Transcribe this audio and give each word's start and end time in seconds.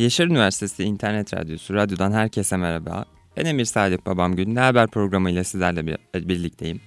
Yaşar 0.00 0.26
Üniversitesi 0.26 0.84
İnternet 0.84 1.34
Radyosu 1.34 1.74
Radyo'dan 1.74 2.12
herkese 2.12 2.56
merhaba. 2.56 3.04
Ben 3.36 3.44
Emir 3.44 3.64
Salih 3.64 3.98
Babam 4.06 4.36
Gün 4.36 4.54
Ne 4.54 4.60
Haber 4.60 4.86
programıyla 4.86 5.44
sizlerle 5.44 5.86
bir- 5.86 6.28
birlikteyim. 6.28 6.80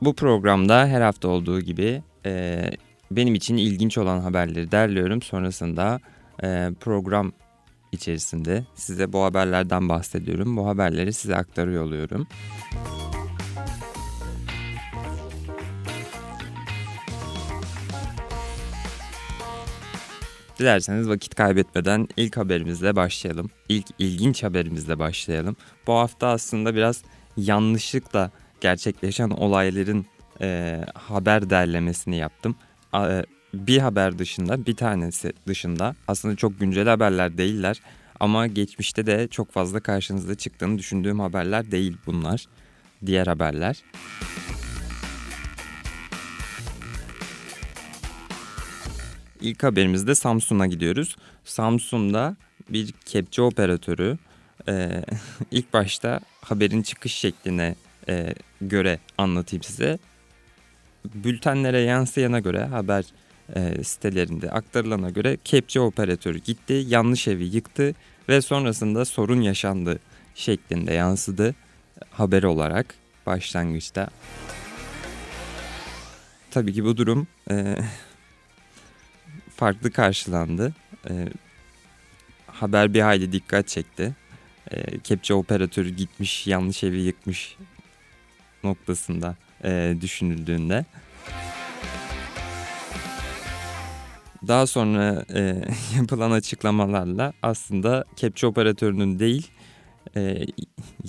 Bu, 0.00 0.14
programda 0.14 0.86
her 0.86 1.00
hafta 1.00 1.28
olduğu 1.28 1.60
gibi 1.60 2.02
e, 2.26 2.62
benim 3.10 3.34
için 3.34 3.56
ilginç 3.56 3.98
olan 3.98 4.20
haberleri 4.20 4.72
derliyorum. 4.72 5.22
Sonrasında 5.22 6.00
e, 6.42 6.70
program 6.80 7.32
içerisinde 7.92 8.64
size 8.74 9.12
bu 9.12 9.24
haberlerden 9.24 9.88
bahsediyorum. 9.88 10.56
Bu 10.56 10.66
haberleri 10.66 11.12
size 11.12 11.36
aktarıyor 11.36 11.84
oluyorum. 11.84 12.26
Dilerseniz 20.58 21.08
vakit 21.08 21.34
kaybetmeden 21.34 22.08
ilk 22.16 22.36
haberimizle 22.36 22.96
başlayalım. 22.96 23.50
İlk 23.68 23.86
ilginç 23.98 24.42
haberimizle 24.42 24.98
başlayalım. 24.98 25.56
Bu 25.86 25.92
hafta 25.92 26.28
aslında 26.28 26.74
biraz 26.74 27.02
yanlışlıkla 27.36 28.30
gerçekleşen 28.60 29.30
olayların 29.30 30.06
e, 30.40 30.80
haber 30.94 31.50
derlemesini 31.50 32.16
yaptım. 32.16 32.56
E, 32.94 33.24
bir 33.54 33.78
haber 33.78 34.18
dışında, 34.18 34.66
bir 34.66 34.76
tanesi 34.76 35.32
dışında 35.46 35.94
aslında 36.08 36.36
çok 36.36 36.60
güncel 36.60 36.88
haberler 36.88 37.38
değiller. 37.38 37.80
Ama 38.20 38.46
geçmişte 38.46 39.06
de 39.06 39.28
çok 39.28 39.52
fazla 39.52 39.80
karşınıza 39.80 40.34
çıktığını 40.34 40.78
düşündüğüm 40.78 41.20
haberler 41.20 41.70
değil 41.70 41.96
bunlar. 42.06 42.46
Diğer 43.06 43.26
haberler. 43.26 43.82
İlk 49.40 49.62
haberimizde 49.62 50.14
Samsun'a 50.14 50.66
gidiyoruz. 50.66 51.16
Samsun'da 51.44 52.36
bir 52.68 52.92
kepçe 53.04 53.42
operatörü 53.42 54.18
e, 54.68 55.02
ilk 55.50 55.72
başta 55.72 56.20
haberin 56.40 56.82
çıkış 56.82 57.14
şekline 57.14 57.74
e, 58.08 58.34
göre 58.60 58.98
anlatayım 59.18 59.62
size. 59.62 59.98
Bültenlere 61.14 61.80
yansıyana 61.80 62.40
göre 62.40 62.64
haber 62.64 63.04
e, 63.54 63.84
sitelerinde 63.84 64.50
aktarılana 64.50 65.10
göre 65.10 65.38
kepçe 65.44 65.80
operatörü 65.80 66.38
gitti, 66.38 66.84
yanlış 66.88 67.28
evi 67.28 67.44
yıktı 67.44 67.94
ve 68.28 68.40
sonrasında 68.40 69.04
sorun 69.04 69.40
yaşandı 69.40 69.98
şeklinde 70.34 70.92
yansıdı 70.92 71.54
haber 72.10 72.42
olarak 72.42 72.94
başlangıçta. 73.26 74.08
Tabii 76.50 76.72
ki 76.72 76.84
bu 76.84 76.96
durum 76.96 77.26
e, 77.50 77.76
farklı 79.56 79.90
karşılandı. 79.90 80.74
E, 81.10 81.28
haber 82.46 82.94
bir 82.94 83.00
hayli 83.00 83.32
dikkat 83.32 83.68
çekti. 83.68 84.14
E, 84.70 84.98
kepçe 84.98 85.34
operatörü 85.34 85.88
gitmiş 85.88 86.46
yanlış 86.46 86.84
evi 86.84 87.00
yıkmış 87.00 87.56
noktasında 88.64 89.36
e, 89.64 89.96
düşünüldüğünde. 90.00 90.84
Daha 94.48 94.66
sonra 94.66 95.24
e, 95.34 95.64
yapılan 95.96 96.30
açıklamalarla 96.30 97.32
aslında 97.42 98.04
kepçe 98.16 98.46
operatörünün 98.46 99.18
değil 99.18 99.50
e, 100.16 100.46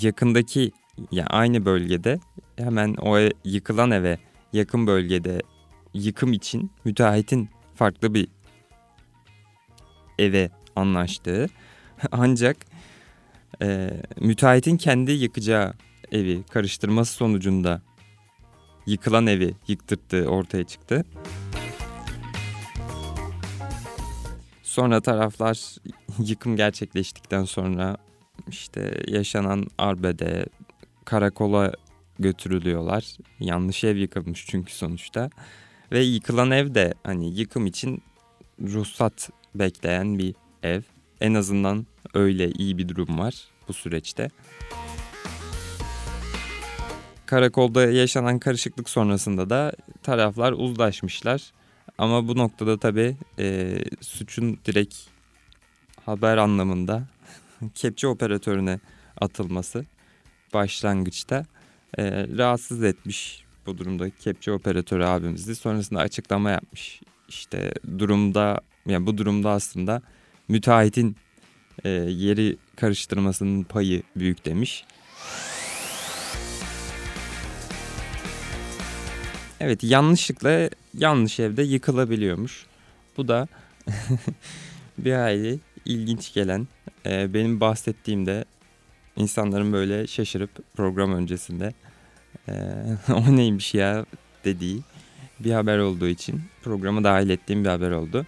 yakındaki 0.01 0.71
ya 1.11 1.25
aynı 1.25 1.65
bölgede 1.65 2.19
hemen 2.57 2.93
o 2.93 3.19
e- 3.19 3.31
yıkılan 3.43 3.91
eve 3.91 4.17
yakın 4.53 4.87
bölgede 4.87 5.41
yıkım 5.93 6.33
için 6.33 6.71
müteahhitin 6.85 7.49
farklı 7.75 8.13
bir 8.13 8.27
eve 10.19 10.49
anlaştığı 10.75 11.47
ancak 12.11 12.57
e, 13.61 13.89
müteahhitin 14.21 14.77
kendi 14.77 15.11
yıkacağı 15.11 15.73
evi 16.11 16.43
karıştırması 16.43 17.13
sonucunda 17.13 17.81
yıkılan 18.85 19.27
evi 19.27 19.55
yıktırttığı 19.67 20.29
ortaya 20.29 20.63
çıktı. 20.63 21.05
Sonra 24.63 25.01
taraflar 25.01 25.75
yıkım 26.19 26.55
gerçekleştikten 26.55 27.43
sonra 27.43 27.97
işte 28.47 29.03
yaşanan 29.07 29.65
arbede 29.77 30.45
karakola 31.05 31.71
götürülüyorlar. 32.19 33.17
Yanlış 33.39 33.83
ev 33.83 33.95
yıkılmış 33.95 34.45
çünkü 34.45 34.73
sonuçta. 34.73 35.29
Ve 35.91 35.99
yıkılan 35.99 36.51
ev 36.51 36.75
de 36.75 36.93
hani 37.03 37.39
yıkım 37.39 37.65
için 37.65 38.01
ruhsat 38.61 39.29
bekleyen 39.59 40.19
bir 40.19 40.35
ev. 40.63 40.81
En 41.21 41.33
azından 41.33 41.85
öyle 42.13 42.51
iyi 42.51 42.77
bir 42.77 42.87
durum 42.87 43.19
var 43.19 43.35
bu 43.67 43.73
süreçte. 43.73 44.29
Karakolda 47.25 47.91
yaşanan 47.91 48.39
karışıklık 48.39 48.89
sonrasında 48.89 49.49
da 49.49 49.71
taraflar 50.03 50.51
uzlaşmışlar. 50.51 51.51
Ama 51.97 52.27
bu 52.27 52.37
noktada 52.37 52.79
tabii 52.79 53.15
e, 53.39 53.77
suçun 54.01 54.59
direkt 54.65 54.95
haber 56.05 56.37
anlamında 56.37 57.03
kepçe 57.75 58.07
operatörüne 58.07 58.79
atılması 59.21 59.85
başlangıçta 60.53 61.45
e, 61.97 62.03
rahatsız 62.37 62.83
etmiş 62.83 63.43
bu 63.65 63.77
durumda 63.77 64.09
kepçe 64.09 64.51
operatörü 64.51 65.03
abimizi. 65.03 65.55
Sonrasında 65.55 65.99
açıklama 65.99 66.49
yapmış. 66.49 67.01
İşte 67.29 67.73
durumda 67.99 68.61
yani 68.87 69.05
bu 69.05 69.17
durumda 69.17 69.49
aslında 69.49 70.01
müteahhitin 70.47 71.15
e, 71.83 71.89
yeri 71.89 72.57
karıştırmasının 72.75 73.63
payı 73.63 74.03
büyük 74.15 74.45
demiş. 74.45 74.85
Evet 79.59 79.83
yanlışlıkla 79.83 80.69
yanlış 80.93 81.39
evde 81.39 81.63
yıkılabiliyormuş. 81.63 82.65
Bu 83.17 83.27
da 83.27 83.47
bir 84.97 85.13
hayli 85.13 85.59
ilginç 85.85 86.33
gelen 86.33 86.67
e, 87.05 87.33
benim 87.33 87.59
bahsettiğimde 87.59 88.45
insanların 89.15 89.73
böyle 89.73 90.07
şaşırıp 90.07 90.49
program 90.75 91.13
öncesinde 91.13 91.73
e, 92.47 92.53
o 93.13 93.35
neymiş 93.35 93.73
ya 93.73 94.05
dediği 94.45 94.81
bir 95.39 95.51
haber 95.51 95.77
olduğu 95.77 96.07
için 96.07 96.41
programa 96.63 97.03
dahil 97.03 97.29
ettiğim 97.29 97.63
bir 97.63 97.69
haber 97.69 97.91
oldu. 97.91 98.25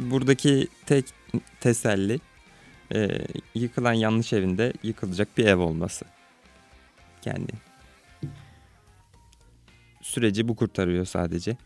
Buradaki 0.00 0.68
tek 0.86 1.04
teselli 1.60 2.20
e, 2.94 3.08
yıkılan 3.54 3.92
yanlış 3.92 4.32
evinde 4.32 4.72
yıkılacak 4.82 5.38
bir 5.38 5.46
ev 5.46 5.58
olması. 5.58 6.04
Yani 7.24 7.46
süreci 10.02 10.48
bu 10.48 10.56
kurtarıyor 10.56 11.04
sadece. 11.04 11.56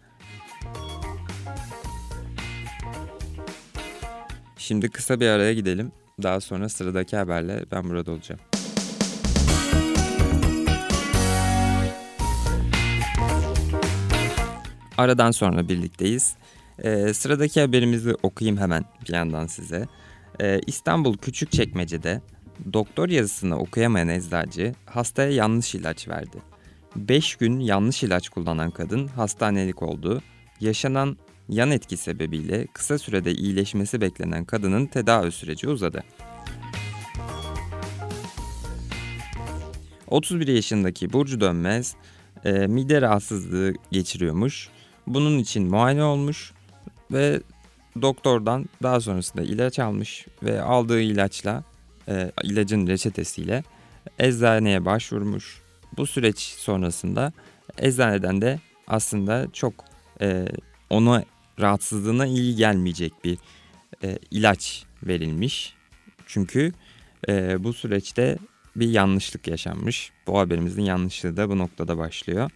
Şimdi 4.58 4.88
kısa 4.88 5.20
bir 5.20 5.28
araya 5.28 5.52
gidelim. 5.54 5.92
Daha 6.22 6.40
sonra 6.40 6.68
sıradaki 6.68 7.16
haberle 7.16 7.64
ben 7.72 7.84
burada 7.84 8.12
olacağım. 8.12 8.40
Aradan 14.98 15.30
sonra 15.30 15.68
birlikteyiz. 15.68 16.36
Ee, 16.84 17.14
sıradaki 17.14 17.60
haberimizi 17.60 18.14
okuyayım 18.22 18.60
hemen 18.60 18.84
bir 19.08 19.14
yandan 19.14 19.46
size. 19.46 19.86
Ee, 20.40 20.60
İstanbul 20.66 21.16
Küçükçekmece'de 21.16 22.20
doktor 22.72 23.08
yazısını 23.08 23.58
okuyamayan 23.58 24.08
eczacı 24.08 24.74
hastaya 24.86 25.30
yanlış 25.30 25.74
ilaç 25.74 26.08
verdi. 26.08 26.42
5 26.96 27.36
gün 27.36 27.60
yanlış 27.60 28.02
ilaç 28.02 28.28
kullanan 28.28 28.70
kadın 28.70 29.06
hastanelik 29.06 29.82
oldu. 29.82 30.22
Yaşanan 30.60 31.16
yan 31.48 31.70
etki 31.70 31.96
sebebiyle 31.96 32.66
kısa 32.66 32.98
sürede 32.98 33.32
iyileşmesi 33.32 34.00
beklenen 34.00 34.44
kadının 34.44 34.86
tedavi 34.86 35.32
süreci 35.32 35.68
uzadı. 35.68 36.02
31 40.08 40.48
yaşındaki 40.48 41.12
Burcu 41.12 41.40
Dönmez 41.40 41.94
e, 42.44 42.52
mide 42.52 43.02
rahatsızlığı 43.02 43.74
geçiriyormuş. 43.90 44.68
Bunun 45.06 45.38
için 45.38 45.70
muayene 45.70 46.04
olmuş 46.04 46.52
ve 47.12 47.40
doktordan 48.02 48.66
daha 48.82 49.00
sonrasında 49.00 49.42
ilaç 49.42 49.78
almış 49.78 50.26
ve 50.42 50.62
aldığı 50.62 51.00
ilaçla 51.00 51.64
e, 52.08 52.32
ilacın 52.42 52.86
reçetesiyle 52.86 53.64
eczaneye 54.18 54.84
başvurmuş. 54.84 55.62
Bu 55.96 56.06
süreç 56.06 56.38
sonrasında 56.38 57.32
eczaneden 57.78 58.40
de 58.40 58.60
aslında 58.86 59.46
çok 59.52 59.74
e, 60.20 60.46
ona 60.90 61.24
rahatsızlığına 61.60 62.26
iyi 62.26 62.56
gelmeyecek 62.56 63.12
bir 63.24 63.38
e, 64.04 64.18
ilaç 64.30 64.84
verilmiş. 65.02 65.74
Çünkü 66.26 66.72
e, 67.28 67.64
bu 67.64 67.72
süreçte 67.72 68.38
bir 68.76 68.88
yanlışlık 68.88 69.48
yaşanmış. 69.48 70.12
Bu 70.26 70.38
haberimizin 70.38 70.82
yanlışlığı 70.82 71.36
da 71.36 71.50
bu 71.50 71.58
noktada 71.58 71.98
başlıyor. 71.98 72.50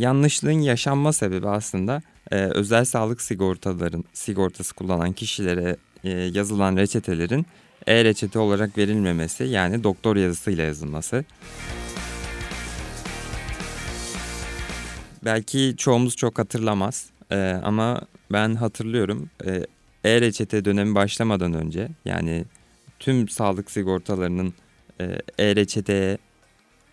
Yanlışlığın 0.00 0.60
yaşanma 0.60 1.12
sebebi 1.12 1.48
aslında 1.48 2.02
e, 2.30 2.36
özel 2.36 2.84
sağlık 2.84 3.20
sigortaların 3.22 4.04
sigortası 4.12 4.74
kullanan 4.74 5.12
kişilere 5.12 5.76
e, 6.04 6.10
yazılan 6.10 6.76
reçetelerin 6.76 7.46
e-reçete 7.86 8.38
olarak 8.38 8.78
verilmemesi 8.78 9.44
yani 9.44 9.84
doktor 9.84 10.16
yazısıyla 10.16 10.64
yazılması. 10.64 11.24
Belki 15.24 15.74
çoğumuz 15.76 16.16
çok 16.16 16.38
hatırlamaz 16.38 17.10
e, 17.30 17.60
ama 17.64 18.00
ben 18.32 18.54
hatırlıyorum. 18.54 19.30
E, 19.46 19.66
e-reçete 20.04 20.64
dönemi 20.64 20.94
başlamadan 20.94 21.54
önce 21.54 21.88
yani 22.04 22.44
tüm 22.98 23.28
sağlık 23.28 23.70
sigortalarının 23.70 24.54
e, 25.00 25.04
e-reçeteye 25.38 26.18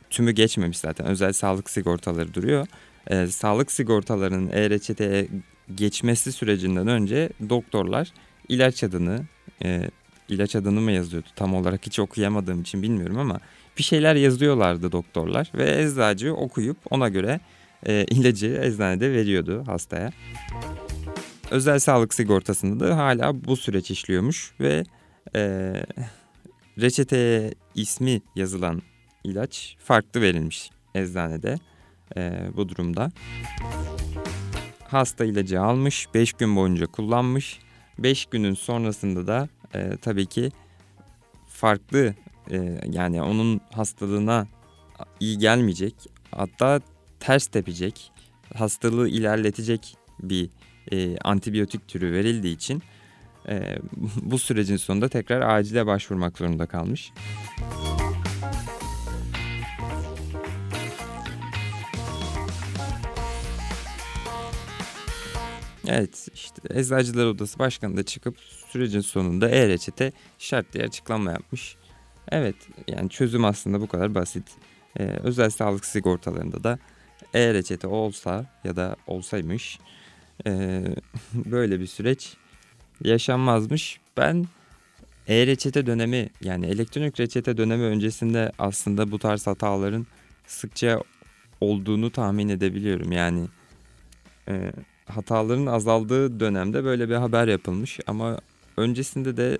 tümü 0.09 0.31
geçmemiş 0.31 0.77
zaten 0.77 1.07
özel 1.07 1.33
sağlık 1.33 1.69
sigortaları 1.69 2.33
duruyor. 2.33 2.67
E, 3.09 3.27
sağlık 3.27 3.71
sigortalarının 3.71 4.49
e-reçeteye 4.51 5.27
geçmesi 5.75 6.31
sürecinden 6.31 6.87
önce 6.87 7.29
doktorlar 7.49 8.13
ilaç 8.49 8.83
adını 8.83 9.25
e, 9.63 9.89
ilaç 10.29 10.55
adını 10.55 10.81
mı 10.81 10.91
yazıyordu 10.91 11.27
tam 11.35 11.55
olarak 11.55 11.85
hiç 11.85 11.99
okuyamadığım 11.99 12.61
için 12.61 12.81
bilmiyorum 12.83 13.17
ama 13.17 13.39
bir 13.77 13.83
şeyler 13.83 14.15
yazıyorlardı 14.15 14.91
doktorlar 14.91 15.51
ve 15.55 15.81
eczacı 15.83 16.33
okuyup 16.33 16.77
ona 16.89 17.09
göre 17.09 17.39
e, 17.85 18.05
ilacı 18.05 18.61
eczanede 18.63 19.11
veriyordu 19.11 19.63
hastaya. 19.67 20.11
Özel 21.51 21.79
sağlık 21.79 22.13
sigortasında 22.13 22.89
da 22.89 22.97
hala 22.97 23.45
bu 23.45 23.57
süreç 23.57 23.91
işliyormuş 23.91 24.51
ve 24.59 24.83
e, 25.35 25.73
reçeteye 26.81 27.53
ismi 27.75 28.21
yazılan 28.35 28.81
ilaç 29.23 29.75
farklı 29.79 30.21
verilmiş 30.21 30.69
eczanede 30.95 31.57
e, 32.17 32.49
bu 32.55 32.69
durumda. 32.69 33.11
Hasta 34.87 35.25
ilacı 35.25 35.61
almış, 35.61 36.07
5 36.13 36.33
gün 36.33 36.55
boyunca 36.55 36.87
kullanmış. 36.87 37.59
5 37.99 38.25
günün 38.25 38.53
sonrasında 38.53 39.27
da 39.27 39.49
e, 39.75 39.97
tabii 40.01 40.25
ki 40.25 40.51
farklı 41.47 42.13
e, 42.51 42.81
yani 42.91 43.21
onun 43.21 43.61
hastalığına 43.71 44.47
iyi 45.19 45.37
gelmeyecek 45.37 45.95
hatta 46.31 46.81
ters 47.19 47.47
tepecek 47.47 48.11
hastalığı 48.55 49.09
ilerletecek 49.09 49.97
bir 50.19 50.49
e, 50.91 51.17
antibiyotik 51.17 51.87
türü 51.87 52.13
verildiği 52.13 52.55
için 52.55 52.83
e, 53.49 53.77
bu 54.21 54.37
sürecin 54.39 54.77
sonunda 54.77 55.09
tekrar 55.09 55.57
acile 55.57 55.85
başvurmak 55.85 56.37
zorunda 56.37 56.65
kalmış. 56.65 57.11
Evet 65.87 66.27
işte 66.33 66.79
Eczacılar 66.79 67.25
Odası 67.25 67.59
Başkanı 67.59 67.97
da 67.97 68.03
çıkıp 68.03 68.37
sürecin 68.39 69.01
sonunda 69.01 69.49
e-reçete 69.49 70.11
şart 70.39 70.73
diye 70.73 70.83
açıklama 70.83 71.31
yapmış. 71.31 71.75
Evet 72.31 72.55
yani 72.87 73.09
çözüm 73.09 73.45
aslında 73.45 73.81
bu 73.81 73.87
kadar 73.87 74.15
basit. 74.15 74.43
Ee, 74.99 75.03
özel 75.03 75.49
sağlık 75.49 75.85
sigortalarında 75.85 76.63
da 76.63 76.79
e-reçete 77.33 77.87
olsa 77.87 78.45
ya 78.63 78.75
da 78.75 78.95
olsaymış 79.07 79.79
e, 80.47 80.83
böyle 81.33 81.79
bir 81.79 81.87
süreç 81.87 82.37
yaşanmazmış. 83.03 83.99
Ben 84.17 84.45
e-reçete 85.27 85.85
dönemi 85.85 86.29
yani 86.41 86.65
elektronik 86.65 87.19
reçete 87.19 87.57
dönemi 87.57 87.83
öncesinde 87.83 88.51
aslında 88.59 89.11
bu 89.11 89.19
tarz 89.19 89.47
hataların 89.47 90.07
sıkça 90.47 91.01
olduğunu 91.61 92.11
tahmin 92.11 92.49
edebiliyorum. 92.49 93.11
Yani 93.11 93.47
e, 94.47 94.71
hataların 95.07 95.65
azaldığı 95.65 96.39
dönemde 96.39 96.83
böyle 96.83 97.09
bir 97.09 97.15
haber 97.15 97.47
yapılmış 97.47 97.99
ama 98.07 98.39
öncesinde 98.77 99.37
de 99.37 99.57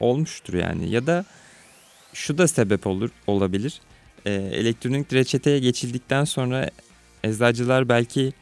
olmuştur 0.00 0.54
yani 0.54 0.90
ya 0.90 1.06
da 1.06 1.24
şu 2.12 2.38
da 2.38 2.48
sebep 2.48 2.86
olur 2.86 3.10
olabilir. 3.26 3.80
E, 4.26 4.32
elektronik 4.32 5.12
reçeteye 5.12 5.58
geçildikten 5.58 6.24
sonra 6.24 6.70
eczacılar 7.24 7.88
belki 7.88 8.32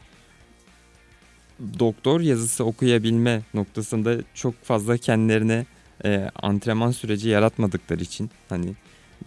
doktor 1.79 2.21
yazısı 2.21 2.65
okuyabilme 2.65 3.41
noktasında 3.53 4.17
çok 4.33 4.63
fazla 4.63 4.97
kendilerine 4.97 5.65
e, 6.05 6.29
antrenman 6.35 6.91
süreci 6.91 7.29
yaratmadıkları 7.29 8.03
için 8.03 8.29
hani 8.49 8.73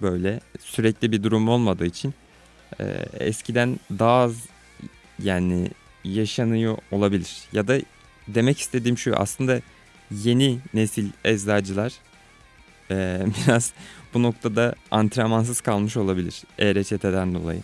böyle 0.03 0.41
sürekli 0.61 1.13
bir 1.13 1.23
durum 1.23 1.49
olmadığı 1.49 1.87
için 1.87 2.15
e, 2.81 2.85
eskiden 3.19 3.81
daha 3.99 4.23
az 4.23 4.37
yani 5.23 5.71
yaşanıyor 6.05 6.79
olabilir. 6.91 7.43
Ya 7.53 7.69
da 7.69 7.79
demek 8.29 8.59
istediğim 8.59 8.99
şu 8.99 9.17
aslında 9.17 9.61
yeni 10.11 10.59
nesil 10.75 11.11
eczacılar 11.25 11.93
e, 12.91 13.27
biraz 13.47 13.73
bu 14.15 14.23
noktada 14.23 14.75
antrenmansız 14.91 15.61
kalmış 15.61 15.97
olabilir 15.97 16.43
e-reçeteden 16.59 17.35
dolayı. 17.35 17.61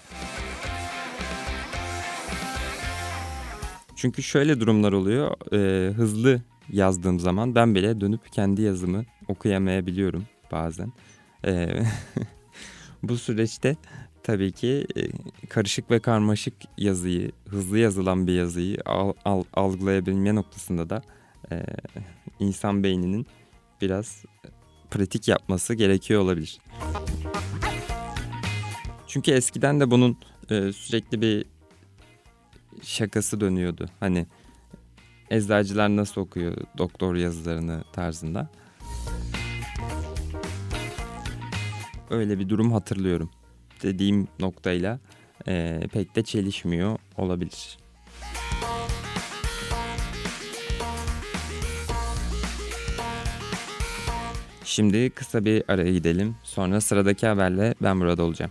Çünkü 3.97 4.23
şöyle 4.23 4.61
durumlar 4.61 4.93
oluyor. 4.93 5.53
E, 5.53 5.93
hızlı 5.93 6.43
yazdığım 6.73 7.21
zaman 7.21 7.55
ben 7.55 7.75
bile 7.75 8.01
dönüp 8.01 8.33
kendi 8.33 8.63
yazımı 8.63 9.05
okuyamayabiliyorum 9.29 10.25
bazen. 10.53 10.93
E, 11.45 11.83
bu 13.03 13.19
süreçte 13.19 13.77
tabii 14.29 14.53
ki 14.53 14.87
e, 14.97 15.03
karışık 15.49 15.91
ve 15.91 16.01
karmaşık 16.01 16.55
yazıyı, 16.79 17.33
hızlı 17.49 17.79
yazılan 17.79 18.27
bir 18.27 18.33
yazıyı 18.33 18.77
al, 18.87 19.13
al, 19.25 19.45
algılayabilme 19.55 20.35
noktasında 20.35 20.91
da 20.91 21.03
e, 21.53 21.63
insan 22.39 22.83
beyninin 22.83 23.27
biraz 23.81 24.25
pratik 24.91 25.29
yapması 25.29 25.75
gerekiyor 25.75 26.23
olabilir. 26.23 26.59
Çünkü 29.07 29.31
eskiden 29.31 29.81
de 29.81 29.91
bunun 29.91 30.17
e, 30.51 30.73
sürekli 30.73 31.21
bir 31.21 31.45
şakası 32.83 33.41
dönüyordu. 33.41 33.89
Hani 34.01 34.27
eczacılar 35.31 35.97
nasıl 35.97 36.21
okuyor 36.21 36.57
doktor 36.79 37.15
yazılarını 37.15 37.85
tarzında. 37.93 38.51
Öyle 42.11 42.39
bir 42.39 42.49
durum 42.49 42.73
hatırlıyorum. 42.73 43.31
Dediğim 43.83 44.29
noktayla 44.41 44.99
e, 45.49 45.81
pek 45.93 46.17
de 46.17 46.23
çelişmiyor 46.23 46.99
olabilir. 47.17 47.79
Şimdi 54.65 55.11
kısa 55.11 55.45
bir 55.45 55.63
araya 55.69 55.93
gidelim. 55.93 56.37
Sonra 56.43 56.81
sıradaki 56.81 57.27
haberle 57.27 57.75
ben 57.83 58.01
burada 58.01 58.23
olacağım. 58.23 58.51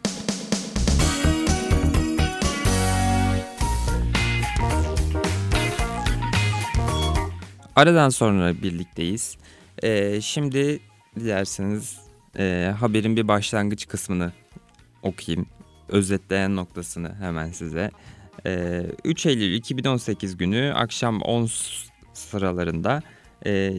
Aradan 7.75 8.09
sonra 8.09 8.61
birlikteyiz. 8.61 9.37
Ee, 9.83 10.21
şimdi 10.21 10.79
dilerseniz 11.15 11.97
e, 12.39 12.73
haberin 12.79 13.15
bir 13.15 13.27
başlangıç 13.27 13.87
kısmını 13.87 14.31
okuyayım. 15.07 15.45
Özetleyen 15.89 16.55
noktasını 16.55 17.15
hemen 17.15 17.51
size. 17.51 17.91
Ee, 18.45 18.85
3 19.03 19.25
Eylül 19.25 19.53
2018 19.53 20.37
günü 20.37 20.73
akşam 20.75 21.21
10 21.21 21.49
sıralarında 22.13 23.01
e, 23.45 23.73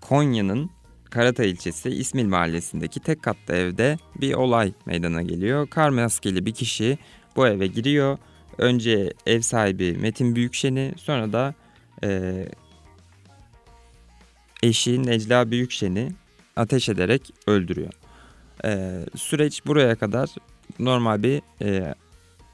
Konya'nın 0.00 0.70
Karatay 1.10 1.50
ilçesi 1.50 1.90
İsmil 1.90 2.26
mahallesindeki 2.26 3.00
tek 3.00 3.22
katlı 3.22 3.54
evde 3.54 3.98
bir 4.20 4.34
olay 4.34 4.72
meydana 4.86 5.22
geliyor. 5.22 5.68
Kar 5.68 5.88
maskeli 5.88 6.46
bir 6.46 6.52
kişi 6.52 6.98
bu 7.36 7.46
eve 7.46 7.66
giriyor 7.66 8.18
önce 8.58 9.12
ev 9.26 9.40
sahibi 9.40 9.92
Metin 9.92 10.36
Büyükşen'i 10.36 10.92
sonra 10.96 11.32
da 11.32 11.54
e, 12.04 12.34
eşi 14.62 15.02
Necla 15.02 15.50
Büyükşen'i 15.50 16.12
ateş 16.56 16.88
ederek 16.88 17.30
öldürüyor. 17.46 17.92
E, 18.64 19.00
süreç 19.16 19.66
buraya 19.66 19.94
kadar 19.94 20.30
normal 20.78 21.22
bir 21.22 21.42
e, 21.62 21.94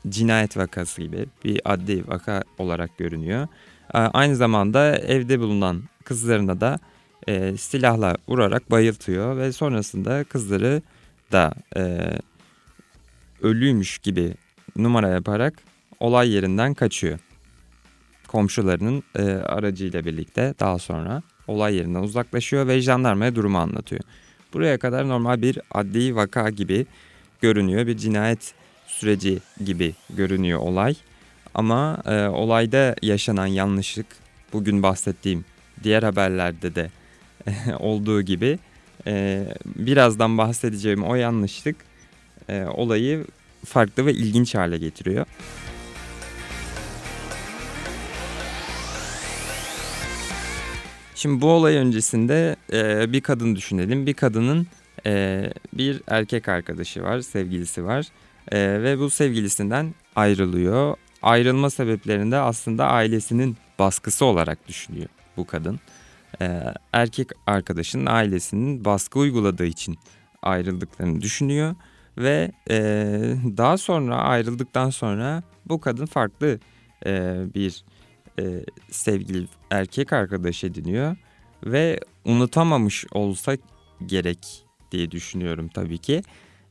cinayet 0.09 0.57
vakası 0.57 1.03
gibi 1.03 1.27
bir 1.45 1.61
adli 1.65 2.09
vaka 2.09 2.43
olarak 2.59 2.99
görünüyor. 2.99 3.49
E, 3.95 3.99
aynı 3.99 4.37
zamanda 4.37 4.97
evde 4.99 5.41
bulunan 5.41 5.83
kızlarına 6.05 6.61
da 6.61 6.79
e, 7.29 7.57
silahla 7.57 8.17
vurarak 8.29 8.71
bayıltıyor 8.71 9.37
ve 9.37 9.53
sonrasında 9.53 10.25
kızları 10.25 10.83
da 11.33 11.53
e, 11.77 12.12
ölüymüş 13.43 13.99
gibi 13.99 14.35
numara 14.77 15.09
yaparak 15.09 15.55
olay 16.00 16.31
yerinden 16.31 16.75
kaçıyor. 16.75 17.19
Komşularının 18.29 19.03
e, 19.17 19.23
aracıyla 19.33 20.05
birlikte 20.05 20.55
daha 20.61 20.79
sonra 20.79 21.23
olay 21.47 21.75
yerinden 21.75 22.03
uzaklaşıyor 22.03 22.67
ve 22.67 22.81
jandarmaya 22.81 23.35
durumu 23.35 23.59
anlatıyor. 23.59 24.03
Buraya 24.52 24.78
kadar 24.78 25.09
normal 25.09 25.43
bir 25.43 25.59
adli 25.71 26.17
vaka 26.17 26.50
gibi 26.50 26.87
görünüyor. 27.40 27.87
Bir 27.87 27.97
cinayet 27.97 28.55
süreci 28.87 29.38
gibi 29.64 29.95
görünüyor 30.11 30.59
olay. 30.59 30.95
Ama 31.55 32.02
e, 32.07 32.26
olayda 32.26 32.97
yaşanan 33.02 33.47
yanlışlık 33.47 34.07
bugün 34.52 34.83
bahsettiğim 34.83 35.45
diğer 35.83 36.02
haberlerde 36.02 36.75
de 36.75 36.90
olduğu 37.78 38.23
gibi 38.23 38.59
e, 39.07 39.45
birazdan 39.67 40.38
bahsedeceğim 40.38 41.02
o 41.02 41.14
yanlışlık 41.14 41.76
e, 42.49 42.64
olayı 42.64 43.26
farklı 43.64 44.07
ve 44.07 44.12
ilginç 44.12 44.55
hale 44.55 44.78
getiriyor. 44.78 45.26
Şimdi 51.19 51.41
bu 51.41 51.51
olay 51.51 51.77
öncesinde 51.77 52.57
e, 52.73 53.13
bir 53.13 53.21
kadın 53.21 53.57
düşünelim. 53.57 54.07
Bir 54.07 54.15
kadının 54.15 54.67
e, 55.07 55.45
bir 55.73 56.03
erkek 56.07 56.49
arkadaşı 56.49 57.03
var, 57.03 57.21
sevgilisi 57.21 57.85
var 57.85 58.07
e, 58.53 58.83
ve 58.83 58.99
bu 58.99 59.11
sevgilisinden 59.11 59.95
ayrılıyor. 60.17 60.97
Ayrılma 61.23 61.71
sebeplerinde 61.71 62.37
aslında 62.37 62.87
ailesinin 62.87 63.57
baskısı 63.79 64.25
olarak 64.25 64.69
düşünüyor 64.69 65.09
bu 65.37 65.47
kadın. 65.47 65.81
E, 66.41 66.61
erkek 66.93 67.29
arkadaşının 67.47 68.07
ailesinin 68.07 68.85
baskı 68.85 69.19
uyguladığı 69.19 69.67
için 69.67 69.99
ayrıldıklarını 70.43 71.21
düşünüyor 71.21 71.75
ve 72.19 72.53
e, 72.71 72.77
daha 73.57 73.79
sonra 73.79 74.17
ayrıldıktan 74.17 74.91
sonra 74.91 75.43
bu 75.67 75.81
kadın 75.81 76.07
farklı 76.07 76.59
e, 77.07 77.35
bir 77.55 77.85
e, 78.38 78.64
sevgili 78.90 79.47
erkek 79.71 80.12
arkadaş 80.12 80.64
ediniyor 80.64 81.16
ve 81.64 82.00
unutamamış 82.25 83.07
olsa 83.12 83.57
gerek 84.07 84.64
diye 84.92 85.11
düşünüyorum 85.11 85.68
tabii 85.68 85.99
ki. 85.99 86.23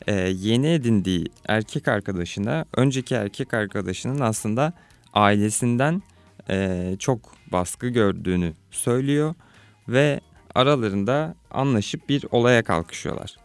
E, 0.07 0.13
yeni 0.15 0.67
edindiği 0.67 1.25
erkek 1.47 1.87
arkadaşına 1.87 2.65
önceki 2.77 3.15
erkek 3.15 3.53
arkadaşının 3.53 4.19
aslında 4.19 4.73
ailesinden 5.13 6.03
e, 6.49 6.95
çok 6.99 7.19
baskı 7.51 7.87
gördüğünü 7.87 8.53
söylüyor 8.71 9.35
ve 9.87 10.21
aralarında 10.55 11.35
anlaşıp 11.51 12.09
bir 12.09 12.25
olaya 12.31 12.63
kalkışıyorlar. 12.63 13.35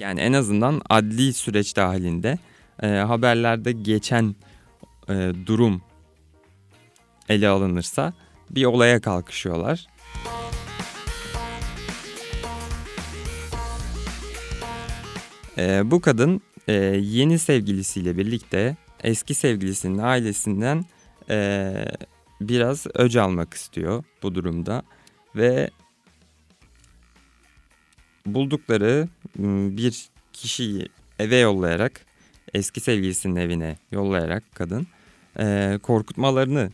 Yani 0.00 0.20
en 0.20 0.32
azından 0.32 0.82
adli 0.90 1.32
süreç 1.32 1.76
dahilinde 1.76 2.38
e, 2.82 2.86
haberlerde 2.86 3.72
geçen 3.72 4.34
e, 5.08 5.32
durum 5.46 5.82
ele 7.28 7.48
alınırsa 7.48 8.12
bir 8.50 8.64
olaya 8.64 9.00
kalkışıyorlar. 9.00 9.86
E, 15.58 15.90
bu 15.90 16.00
kadın 16.00 16.40
e, 16.68 16.72
yeni 17.02 17.38
sevgilisiyle 17.38 18.16
birlikte 18.16 18.76
eski 19.02 19.34
sevgilisinin 19.34 19.98
ailesinden 19.98 20.84
e, 21.30 21.72
biraz 22.40 22.86
öc 22.94 23.20
almak 23.20 23.54
istiyor 23.54 24.04
bu 24.22 24.34
durumda 24.34 24.82
ve 25.36 25.70
buldukları 28.26 29.08
bir 29.76 30.08
kişiyi 30.32 30.88
eve 31.18 31.36
yollayarak 31.36 32.06
eski 32.54 32.80
sevgilisinin 32.80 33.36
evine 33.36 33.78
yollayarak 33.90 34.42
kadın 34.54 34.86
e, 35.38 35.78
korkutmalarını 35.82 36.70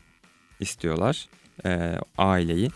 istiyorlar 0.63 1.27
e, 1.67 1.95
aileyi. 2.19 2.71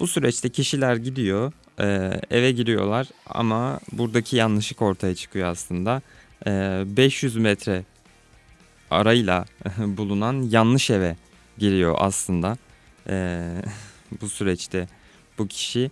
Bu 0.00 0.06
süreçte 0.06 0.48
kişiler 0.48 0.96
gidiyor, 0.96 1.52
e, 1.80 2.20
eve 2.30 2.52
giriyorlar 2.52 3.08
ama 3.26 3.80
buradaki 3.92 4.36
yanlışlık 4.36 4.82
ortaya 4.82 5.14
çıkıyor 5.14 5.48
aslında. 5.48 6.02
E, 6.46 6.82
500 6.86 7.36
metre 7.36 7.84
arayla 8.90 9.44
bulunan 9.78 10.42
yanlış 10.42 10.90
eve 10.90 11.16
giriyor 11.58 11.94
aslında. 11.98 12.56
E, 13.08 13.46
bu 14.20 14.28
süreçte 14.28 14.88
bu 15.38 15.48
kişi 15.48 15.90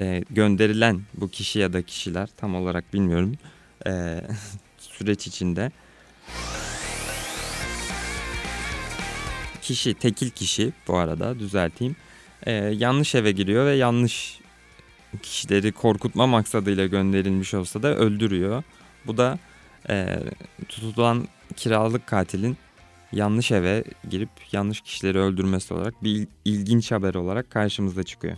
e, 0.00 0.24
gönderilen 0.30 1.02
bu 1.14 1.28
kişi 1.28 1.58
ya 1.58 1.72
da 1.72 1.82
kişiler 1.82 2.28
tam 2.36 2.54
olarak 2.54 2.94
bilmiyorum 2.94 3.34
e, 3.86 4.20
süreç 4.78 5.26
içinde 5.26 5.72
kişi 9.62 9.94
tekil 9.94 10.30
kişi 10.30 10.72
bu 10.88 10.96
arada 10.96 11.38
düzelteyim 11.38 11.96
e, 12.46 12.52
yanlış 12.52 13.14
eve 13.14 13.32
giriyor 13.32 13.66
ve 13.66 13.74
yanlış 13.74 14.40
kişileri 15.22 15.72
korkutma 15.72 16.26
maksadıyla 16.26 16.86
gönderilmiş 16.86 17.54
olsa 17.54 17.82
da 17.82 17.96
öldürüyor. 17.96 18.62
Bu 19.06 19.16
da 19.16 19.38
e, 19.88 20.18
tutulan 20.68 21.28
kiralık 21.56 22.06
katilin 22.06 22.56
yanlış 23.12 23.50
eve 23.50 23.84
girip 24.10 24.30
yanlış 24.52 24.80
kişileri 24.80 25.18
öldürmesi 25.18 25.74
olarak 25.74 26.04
bir 26.04 26.28
ilginç 26.44 26.92
haber 26.92 27.14
olarak 27.14 27.50
karşımıza 27.50 28.02
çıkıyor. 28.02 28.36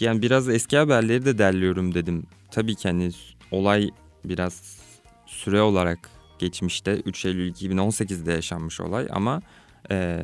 Yani 0.00 0.22
biraz 0.22 0.48
eski 0.48 0.76
haberleri 0.76 1.24
de 1.24 1.38
derliyorum 1.38 1.94
dedim. 1.94 2.26
Tabii 2.50 2.74
ki 2.74 2.88
hani 2.88 3.10
olay 3.50 3.90
biraz 4.28 4.78
süre 5.26 5.62
olarak 5.62 6.10
geçmişte 6.38 6.96
3 6.96 7.24
Eylül 7.24 7.52
2018'de 7.52 8.32
yaşanmış 8.32 8.80
olay 8.80 9.06
ama 9.10 9.42
e, 9.90 10.18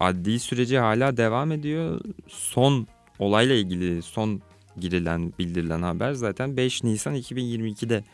adli 0.00 0.38
süreci 0.38 0.78
hala 0.78 1.16
devam 1.16 1.52
ediyor. 1.52 2.00
Son 2.28 2.86
olayla 3.18 3.54
ilgili 3.54 4.02
son 4.02 4.42
girilen 4.76 5.32
bildirilen 5.38 5.82
haber 5.82 6.12
zaten 6.12 6.56
5 6.56 6.84
Nisan 6.84 7.16
2022'de 7.16 8.04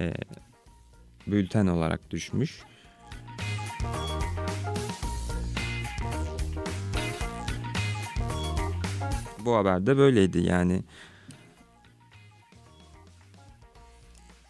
e, 0.00 0.14
bülten 1.26 1.66
olarak 1.66 2.10
düşmüş. 2.10 2.62
Bu 9.44 9.56
haber 9.56 9.86
de 9.86 9.96
böyleydi 9.96 10.38
yani. 10.38 10.82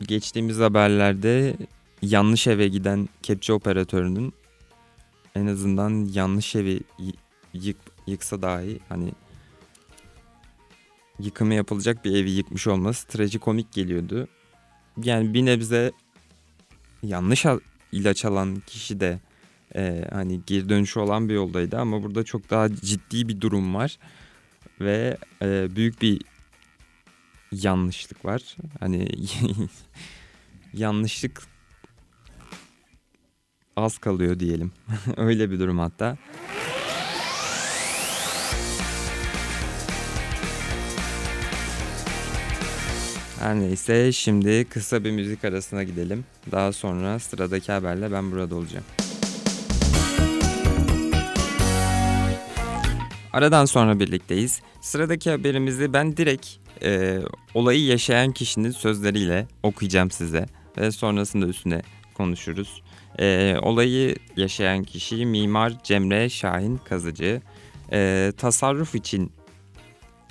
Geçtiğimiz 0.07 0.59
haberlerde 0.59 1.57
yanlış 2.03 2.47
eve 2.47 2.69
giden 2.69 3.09
kepçe 3.23 3.53
operatörünün 3.53 4.33
en 5.35 5.47
azından 5.47 6.09
yanlış 6.13 6.57
evi 6.57 6.81
yık, 7.53 7.77
yıksa 8.07 8.43
dahi 8.43 8.81
hani 8.89 9.13
yıkımı 11.19 11.55
yapılacak 11.55 12.05
bir 12.05 12.17
evi 12.17 12.31
yıkmış 12.31 12.67
olması 12.67 13.07
trajikomik 13.07 13.73
geliyordu. 13.73 14.29
Yani 15.03 15.35
bir 15.35 15.45
nebze 15.45 15.93
yanlış 17.03 17.47
ilaç 17.93 18.25
alan 18.25 18.63
kişi 18.67 19.01
de 19.01 19.21
e, 19.77 20.05
hani 20.13 20.41
geri 20.47 20.69
dönüşü 20.69 21.01
olan 21.01 21.29
bir 21.29 21.35
yoldaydı 21.35 21.79
ama 21.79 22.03
burada 22.03 22.25
çok 22.25 22.51
daha 22.51 22.75
ciddi 22.75 23.29
bir 23.29 23.41
durum 23.41 23.75
var 23.75 23.99
ve 24.81 25.17
e, 25.43 25.77
büyük 25.77 26.03
bir 26.03 26.21
yanlışlık 27.53 28.25
var. 28.25 28.57
Hani 28.81 29.09
yanlışlık 30.75 31.43
az 33.77 33.99
kalıyor 33.99 34.41
diyelim. 34.41 34.73
Öyle 35.17 35.51
bir 35.51 35.61
durum 35.61 35.79
hatta. 35.79 36.17
Her 43.41 43.55
neyse 43.55 44.13
şimdi 44.13 44.65
kısa 44.65 45.05
bir 45.05 45.11
müzik 45.11 45.45
arasına 45.45 45.83
gidelim. 45.83 46.25
Daha 46.53 46.73
sonra 46.73 47.19
sıradaki 47.19 47.73
haberle 47.73 48.13
ben 48.13 48.33
burada 48.33 48.55
olacağım. 48.55 48.85
Aradan 53.33 53.65
sonra 53.65 54.01
birlikteyiz. 54.01 54.61
Sıradaki 54.81 55.31
haberimizi 55.31 55.93
ben 55.93 56.17
direkt 56.17 56.47
e, 56.83 57.19
olayı 57.55 57.85
yaşayan 57.85 58.33
kişinin 58.33 58.71
sözleriyle 58.71 59.47
okuyacağım 59.63 60.11
size 60.11 60.47
ve 60.79 60.91
sonrasında 60.91 61.47
üstüne 61.47 61.83
konuşuruz. 62.15 62.83
E, 63.19 63.57
olayı 63.63 64.17
yaşayan 64.37 64.85
kişi 64.85 65.27
Mimar 65.27 65.73
Cemre 65.85 66.29
Şahin 66.29 66.77
Kazıcı. 66.77 67.41
E, 67.93 68.33
tasarruf 68.37 68.95
için 68.95 69.33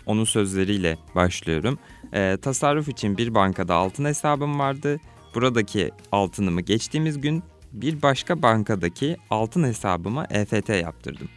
onun 0.05 0.23
sözleriyle 0.23 0.97
başlıyorum. 1.15 1.79
E, 2.13 2.37
tasarruf 2.41 2.89
için 2.89 3.17
bir 3.17 3.35
bankada 3.35 3.75
altın 3.75 4.05
hesabım 4.05 4.59
vardı. 4.59 4.99
Buradaki 5.35 5.91
altınımı 6.11 6.61
geçtiğimiz 6.61 7.21
gün 7.21 7.43
bir 7.71 8.01
başka 8.01 8.41
bankadaki 8.41 9.17
altın 9.29 9.63
hesabıma 9.63 10.25
EFT 10.29 10.69
yaptırdım. 10.69 11.29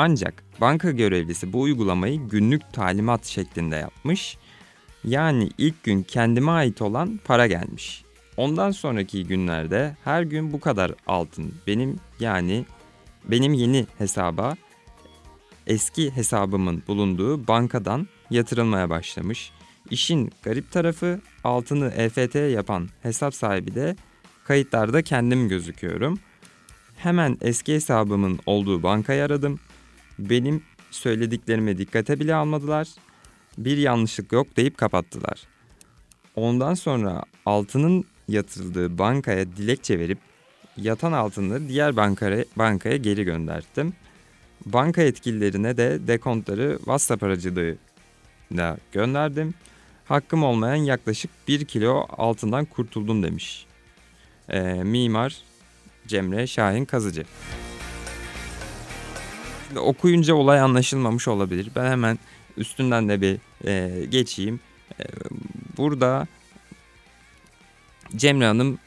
Ancak 0.00 0.44
banka 0.60 0.90
görevlisi 0.90 1.52
bu 1.52 1.60
uygulamayı 1.60 2.28
günlük 2.28 2.72
talimat 2.72 3.26
şeklinde 3.26 3.76
yapmış. 3.76 4.38
Yani 5.04 5.50
ilk 5.58 5.82
gün 5.82 6.02
kendime 6.02 6.50
ait 6.50 6.82
olan 6.82 7.20
para 7.24 7.46
gelmiş. 7.46 8.04
Ondan 8.36 8.70
sonraki 8.70 9.26
günlerde 9.26 9.96
her 10.04 10.22
gün 10.22 10.52
bu 10.52 10.60
kadar 10.60 10.92
altın 11.06 11.54
benim 11.66 11.96
yani 12.20 12.64
benim 13.24 13.52
yeni 13.52 13.86
hesaba 13.98 14.56
eski 15.66 16.16
hesabımın 16.16 16.82
bulunduğu 16.88 17.46
bankadan 17.46 18.08
yatırılmaya 18.30 18.90
başlamış. 18.90 19.50
İşin 19.90 20.32
garip 20.42 20.72
tarafı 20.72 21.20
altını 21.44 21.88
EFT 21.88 22.34
yapan 22.34 22.88
hesap 23.02 23.34
sahibi 23.34 23.74
de 23.74 23.96
kayıtlarda 24.44 25.02
kendim 25.02 25.48
gözüküyorum. 25.48 26.18
Hemen 26.96 27.38
eski 27.40 27.74
hesabımın 27.74 28.38
olduğu 28.46 28.82
bankayı 28.82 29.24
aradım. 29.24 29.60
Benim 30.18 30.62
söylediklerime 30.90 31.78
dikkate 31.78 32.20
bile 32.20 32.34
almadılar. 32.34 32.88
Bir 33.58 33.76
yanlışlık 33.76 34.32
yok 34.32 34.56
deyip 34.56 34.78
kapattılar. 34.78 35.40
Ondan 36.36 36.74
sonra 36.74 37.22
altının 37.46 38.04
yatırıldığı 38.28 38.98
bankaya 38.98 39.46
dilekçe 39.56 39.98
verip 39.98 40.18
yatan 40.76 41.12
altınları 41.12 41.68
diğer 41.68 41.96
bankaya, 41.96 42.44
bankaya 42.56 42.96
geri 42.96 43.24
gönderdim. 43.24 43.92
Banka 44.66 45.02
yetkililerine 45.02 45.76
de 45.76 45.98
dekontları 46.06 46.76
WhatsApp 46.78 47.22
aracılığıyla 47.22 48.78
gönderdim. 48.92 49.54
Hakkım 50.04 50.44
olmayan 50.44 50.76
yaklaşık 50.76 51.30
1 51.48 51.64
kilo 51.64 52.06
altından 52.08 52.64
kurtuldum 52.64 53.22
demiş. 53.22 53.66
Ee, 54.48 54.60
mimar 54.62 55.36
Cemre 56.06 56.46
Şahin 56.46 56.84
Kazıcı. 56.84 57.24
Okuyunca 59.76 60.34
olay 60.34 60.60
anlaşılmamış 60.60 61.28
olabilir. 61.28 61.70
Ben 61.76 61.90
hemen 61.90 62.18
üstünden 62.56 63.08
de 63.08 63.20
bir 63.20 63.38
e, 63.64 64.04
geçeyim. 64.06 64.60
E, 65.00 65.04
burada 65.76 66.26
Cemre 68.16 68.46
Hanım 68.46 68.78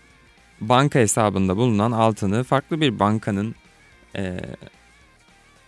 banka 0.61 1.00
hesabında 1.00 1.57
bulunan 1.57 1.91
altını 1.91 2.43
farklı 2.43 2.81
bir 2.81 3.00
bankanın 3.00 3.55
e, 4.15 4.39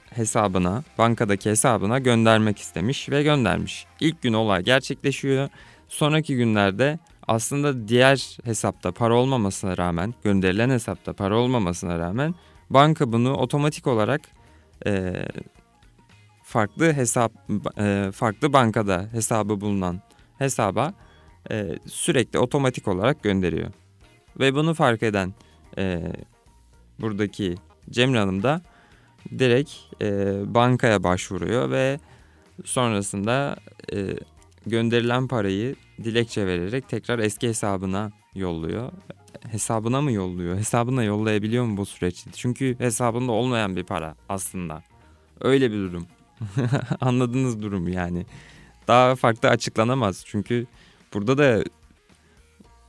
hesabına, 0.09 0.83
bankadaki 0.97 1.49
hesabına 1.49 1.99
göndermek 1.99 2.59
istemiş 2.59 3.09
ve 3.09 3.23
göndermiş. 3.23 3.85
İlk 3.99 4.21
gün 4.21 4.33
olay 4.33 4.63
gerçekleşiyor. 4.63 5.49
Sonraki 5.87 6.35
günlerde 6.35 6.99
aslında 7.27 7.87
diğer 7.87 8.37
hesapta 8.43 8.91
para 8.91 9.15
olmamasına 9.15 9.77
rağmen, 9.77 10.13
gönderilen 10.23 10.69
hesapta 10.69 11.13
para 11.13 11.37
olmamasına 11.37 11.99
rağmen 11.99 12.35
banka 12.69 13.11
bunu 13.11 13.33
otomatik 13.35 13.87
olarak 13.87 14.21
e, 14.85 15.25
farklı 16.43 16.93
hesap 16.93 17.33
e, 17.79 18.11
farklı 18.13 18.53
bankada 18.53 19.09
hesabı 19.11 19.61
bulunan 19.61 20.01
hesaba 20.37 20.93
e, 21.51 21.79
sürekli 21.85 22.39
otomatik 22.39 22.87
olarak 22.87 23.23
gönderiyor. 23.23 23.71
Ve 24.39 24.55
bunu 24.55 24.73
fark 24.73 25.03
eden 25.03 25.33
e, 25.77 26.13
buradaki 26.99 27.55
Cemre 27.89 28.19
Hanım 28.19 28.43
da 28.43 28.61
direkt 29.39 29.71
e, 30.01 30.41
bankaya 30.53 31.03
başvuruyor 31.03 31.71
ve 31.71 31.99
sonrasında 32.65 33.55
e, 33.93 34.15
gönderilen 34.65 35.27
parayı 35.27 35.75
dilekçe 36.03 36.47
vererek 36.47 36.89
tekrar 36.89 37.19
eski 37.19 37.47
hesabına 37.47 38.11
yolluyor. 38.35 38.91
Hesabına 39.51 40.01
mı 40.01 40.11
yolluyor? 40.11 40.57
Hesabına 40.57 41.03
yollayabiliyor 41.03 41.65
mu 41.65 41.77
bu 41.77 41.85
süreçte? 41.85 42.31
Çünkü 42.31 42.79
hesabında 42.79 43.31
olmayan 43.31 43.75
bir 43.75 43.83
para 43.83 44.15
aslında. 44.29 44.83
Öyle 45.41 45.71
bir 45.71 45.77
durum. 45.77 46.07
Anladığınız 47.01 47.61
durum 47.61 47.87
yani. 47.87 48.25
Daha 48.87 49.15
farklı 49.15 49.49
açıklanamaz. 49.49 50.23
Çünkü 50.25 50.67
burada 51.13 51.37
da 51.37 51.63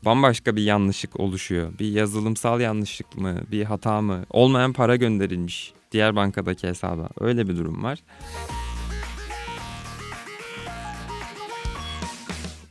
bambaşka 0.05 0.57
bir 0.57 0.63
yanlışlık 0.63 1.21
oluşuyor. 1.21 1.79
Bir 1.79 1.93
yazılımsal 1.93 2.61
yanlışlık 2.61 3.19
mı, 3.19 3.37
bir 3.53 3.65
hata 3.65 4.01
mı? 4.01 4.25
Olmayan 4.31 4.73
para 4.73 4.97
gönderilmiş 4.97 5.73
diğer 5.93 6.17
bankadaki 6.17 6.69
hesaba. 6.69 7.09
Öyle 7.21 7.49
bir 7.49 7.57
durum 7.57 7.85
var. 7.85 7.99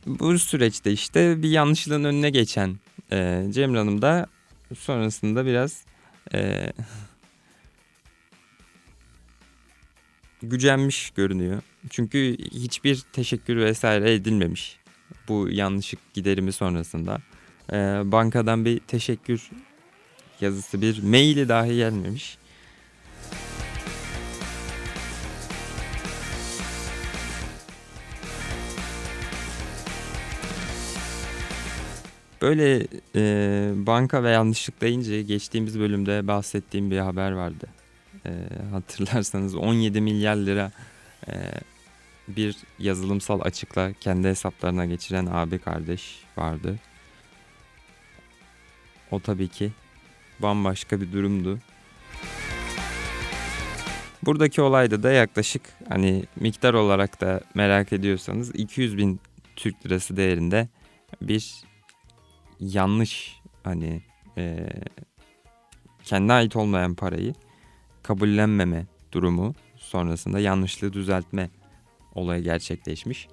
Bu 0.06 0.38
süreçte 0.38 0.92
işte 0.92 1.42
bir 1.42 1.50
yanlışlığın 1.50 2.04
önüne 2.04 2.30
geçen 2.30 2.76
e, 3.12 3.46
Cemre 3.50 3.78
Hanım 3.78 4.02
da 4.02 4.26
sonrasında 4.78 5.46
biraz 5.46 5.84
e, 6.34 6.72
gücenmiş 10.42 11.10
görünüyor. 11.10 11.62
Çünkü 11.90 12.36
hiçbir 12.38 13.02
teşekkür 13.12 13.56
vesaire 13.56 14.14
edilmemiş 14.14 14.78
bu 15.28 15.48
yanlışlık 15.50 16.14
giderimi 16.14 16.52
sonrasında. 16.52 17.18
E, 17.72 17.76
bankadan 18.04 18.64
bir 18.64 18.78
teşekkür 18.78 19.50
yazısı 20.40 20.82
bir 20.82 21.02
maili 21.02 21.48
dahi 21.48 21.76
gelmemiş. 21.76 22.38
Böyle 32.44 32.86
e, 33.16 33.72
banka 33.74 34.22
ve 34.22 34.30
yanlışlık 34.30 34.80
deyince 34.80 35.22
geçtiğimiz 35.22 35.80
bölümde 35.80 36.26
bahsettiğim 36.26 36.90
bir 36.90 36.98
haber 36.98 37.32
vardı. 37.32 37.66
E, 38.26 38.30
hatırlarsanız 38.70 39.54
17 39.54 40.00
milyar 40.00 40.36
lira 40.36 40.72
e, 41.28 41.32
bir 42.28 42.56
yazılımsal 42.78 43.40
açıkla 43.40 43.92
kendi 43.92 44.28
hesaplarına 44.28 44.86
geçiren 44.86 45.26
abi 45.26 45.58
kardeş 45.58 46.22
vardı. 46.36 46.78
O 49.10 49.20
tabii 49.20 49.48
ki 49.48 49.72
bambaşka 50.38 51.00
bir 51.00 51.12
durumdu. 51.12 51.58
Buradaki 54.22 54.62
olayda 54.62 55.02
da 55.02 55.12
yaklaşık 55.12 55.62
hani 55.88 56.24
miktar 56.36 56.74
olarak 56.74 57.20
da 57.20 57.40
merak 57.54 57.92
ediyorsanız 57.92 58.54
200 58.54 58.98
bin 58.98 59.20
Türk 59.56 59.86
lirası 59.86 60.16
değerinde 60.16 60.68
bir 61.22 61.64
yanlış 62.60 63.40
hani 63.64 64.02
e, 64.38 64.68
kendine 66.04 66.32
ait 66.32 66.56
olmayan 66.56 66.94
parayı 66.94 67.34
kabullenmeme 68.02 68.86
durumu 69.12 69.54
sonrasında 69.76 70.40
yanlışlığı 70.40 70.92
düzeltme 70.92 71.50
olayı 72.14 72.42
gerçekleşmiş. 72.44 73.28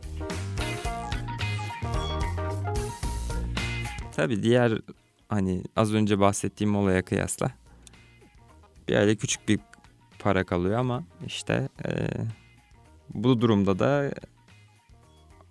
Tabi 4.15 4.43
diğer 4.43 4.81
hani 5.29 5.63
az 5.75 5.93
önce 5.93 6.19
bahsettiğim 6.19 6.75
olaya 6.75 7.01
kıyasla 7.01 7.51
bir 8.87 8.95
aile 8.95 9.15
küçük 9.15 9.47
bir 9.47 9.59
para 10.19 10.43
kalıyor 10.43 10.79
ama 10.79 11.03
işte 11.25 11.69
e, 11.85 12.07
bu 13.13 13.41
durumda 13.41 13.79
da 13.79 14.11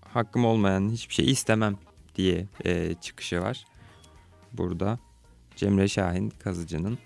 hakkım 0.01 0.45
olmayan 0.45 0.91
hiçbir 0.91 1.15
şey 1.15 1.31
istemem 1.31 1.79
diye 2.21 2.47
e, 2.65 2.95
çıkışı 3.01 3.41
var. 3.41 3.65
Burada 4.53 4.99
Cemre 5.57 5.89
Şahin 5.89 6.31
Kazıcı'nın. 6.31 6.99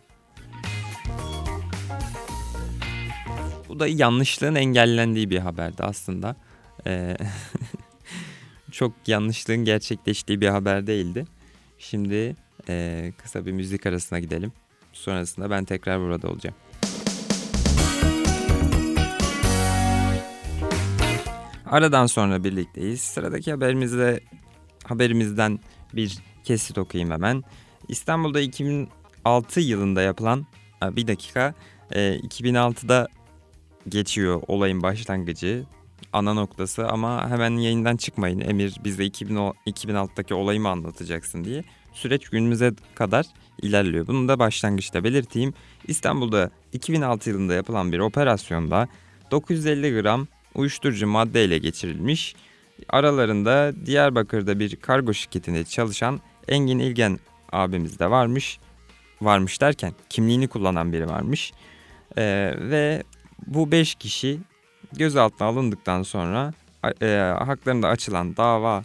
Bu 3.68 3.80
da 3.80 3.86
yanlışlığın 3.86 4.54
engellendiği 4.54 5.30
bir 5.30 5.38
haberdi 5.38 5.82
aslında. 5.82 6.36
E, 6.86 7.16
çok 8.72 8.92
yanlışlığın 9.06 9.64
gerçekleştiği 9.64 10.40
bir 10.40 10.48
haber 10.48 10.86
değildi. 10.86 11.24
Şimdi 11.78 12.36
e, 12.68 13.12
kısa 13.22 13.46
bir 13.46 13.52
müzik 13.52 13.86
arasına 13.86 14.18
gidelim. 14.18 14.52
Sonrasında 14.92 15.50
ben 15.50 15.64
tekrar 15.64 16.00
burada 16.00 16.28
olacağım. 16.28 16.56
Aradan 21.66 22.06
sonra 22.06 22.44
birlikteyiz. 22.44 23.00
Sıradaki 23.00 23.50
haberimizde 23.50 24.20
haberimizden 24.84 25.58
bir 25.94 26.18
kesit 26.44 26.78
okuyayım 26.78 27.10
hemen. 27.10 27.42
İstanbul'da 27.88 28.40
2006 28.40 29.60
yılında 29.60 30.02
yapılan 30.02 30.46
bir 30.82 31.06
dakika 31.06 31.54
2006'da 31.90 33.08
geçiyor 33.88 34.42
olayın 34.46 34.82
başlangıcı 34.82 35.64
ana 36.12 36.34
noktası 36.34 36.88
ama 36.88 37.30
hemen 37.30 37.50
yayından 37.50 37.96
çıkmayın 37.96 38.40
Emir 38.40 38.74
bize 38.84 39.04
2000, 39.04 39.36
2006'daki 39.66 40.34
olayı 40.34 40.60
mı 40.60 40.68
anlatacaksın 40.68 41.44
diye. 41.44 41.64
Süreç 41.92 42.28
günümüze 42.28 42.72
kadar 42.94 43.26
ilerliyor. 43.62 44.06
Bunu 44.06 44.28
da 44.28 44.38
başlangıçta 44.38 45.04
belirteyim. 45.04 45.54
İstanbul'da 45.88 46.50
2006 46.72 47.30
yılında 47.30 47.54
yapılan 47.54 47.92
bir 47.92 47.98
operasyonda 47.98 48.88
950 49.30 50.00
gram 50.00 50.26
uyuşturucu 50.54 51.06
madde 51.06 51.44
ile 51.44 51.58
geçirilmiş. 51.58 52.34
Aralarında 52.88 53.72
Diyarbakır'da 53.86 54.58
bir 54.58 54.76
kargo 54.76 55.14
şirketinde 55.14 55.64
çalışan 55.64 56.20
Engin 56.48 56.78
İlgen 56.78 57.18
abimiz 57.52 57.98
de 57.98 58.10
varmış. 58.10 58.58
Varmış 59.20 59.60
derken 59.60 59.92
kimliğini 60.08 60.48
kullanan 60.48 60.92
biri 60.92 61.08
varmış. 61.08 61.52
Ee, 62.16 62.54
ve 62.58 63.02
bu 63.46 63.70
5 63.70 63.94
kişi 63.94 64.38
gözaltına 64.92 65.48
alındıktan 65.48 66.02
sonra 66.02 66.52
e, 67.02 67.06
haklarında 67.38 67.88
açılan 67.88 68.36
dava 68.36 68.84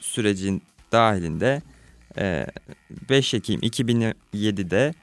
sürecin 0.00 0.62
dahilinde 0.92 1.62
e, 2.18 2.46
5 3.10 3.34
Ekim 3.34 3.60
2007'de 3.60 4.94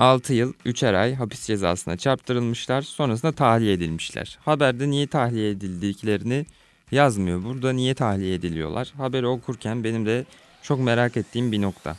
6 0.00 0.34
yıl 0.34 0.52
3'er 0.66 0.96
ay 0.96 1.14
hapis 1.14 1.46
cezasına 1.46 1.96
çarptırılmışlar. 1.96 2.82
Sonrasında 2.82 3.32
tahliye 3.32 3.72
edilmişler. 3.72 4.38
Haberde 4.44 4.90
niye 4.90 5.06
tahliye 5.06 5.50
edildiklerini 5.50 6.46
yazmıyor. 6.92 7.44
Burada 7.44 7.72
niye 7.72 7.94
tahliye 7.94 8.34
ediliyorlar? 8.34 8.92
Haberi 8.96 9.26
okurken 9.26 9.84
benim 9.84 10.06
de 10.06 10.24
çok 10.62 10.80
merak 10.80 11.16
ettiğim 11.16 11.52
bir 11.52 11.62
nokta. 11.62 11.96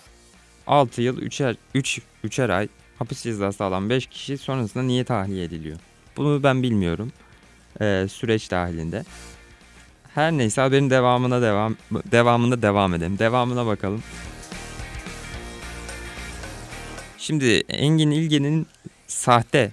6 0.68 1.02
yıl 1.02 1.22
3'er 1.22 1.56
3 1.76 2.02
3'er 2.24 2.54
ay 2.54 2.68
hapis 3.00 3.22
cezası 3.22 3.64
alan 3.64 3.90
5 3.90 4.08
kişi 4.08 4.38
sonrasında 4.38 4.84
niye 4.84 5.04
tahliye 5.04 5.44
ediliyor? 5.44 5.78
Bunu 6.18 6.44
ben 6.44 6.64
bilmiyorum. 6.64 7.12
Ee, 7.82 8.08
süreç 8.10 8.52
dahilinde. 8.52 9.04
Her 10.16 10.32
neyse 10.32 10.62
haberin 10.62 10.90
devamına 10.90 11.42
devam 11.42 11.76
devamında 12.12 12.62
devam 12.62 12.94
edelim. 12.94 13.20
Devamına 13.20 13.66
bakalım. 13.66 14.04
Şimdi 17.22 17.64
Engin 17.70 18.12
İlgen'in 18.12 18.68
sahte 19.08 19.72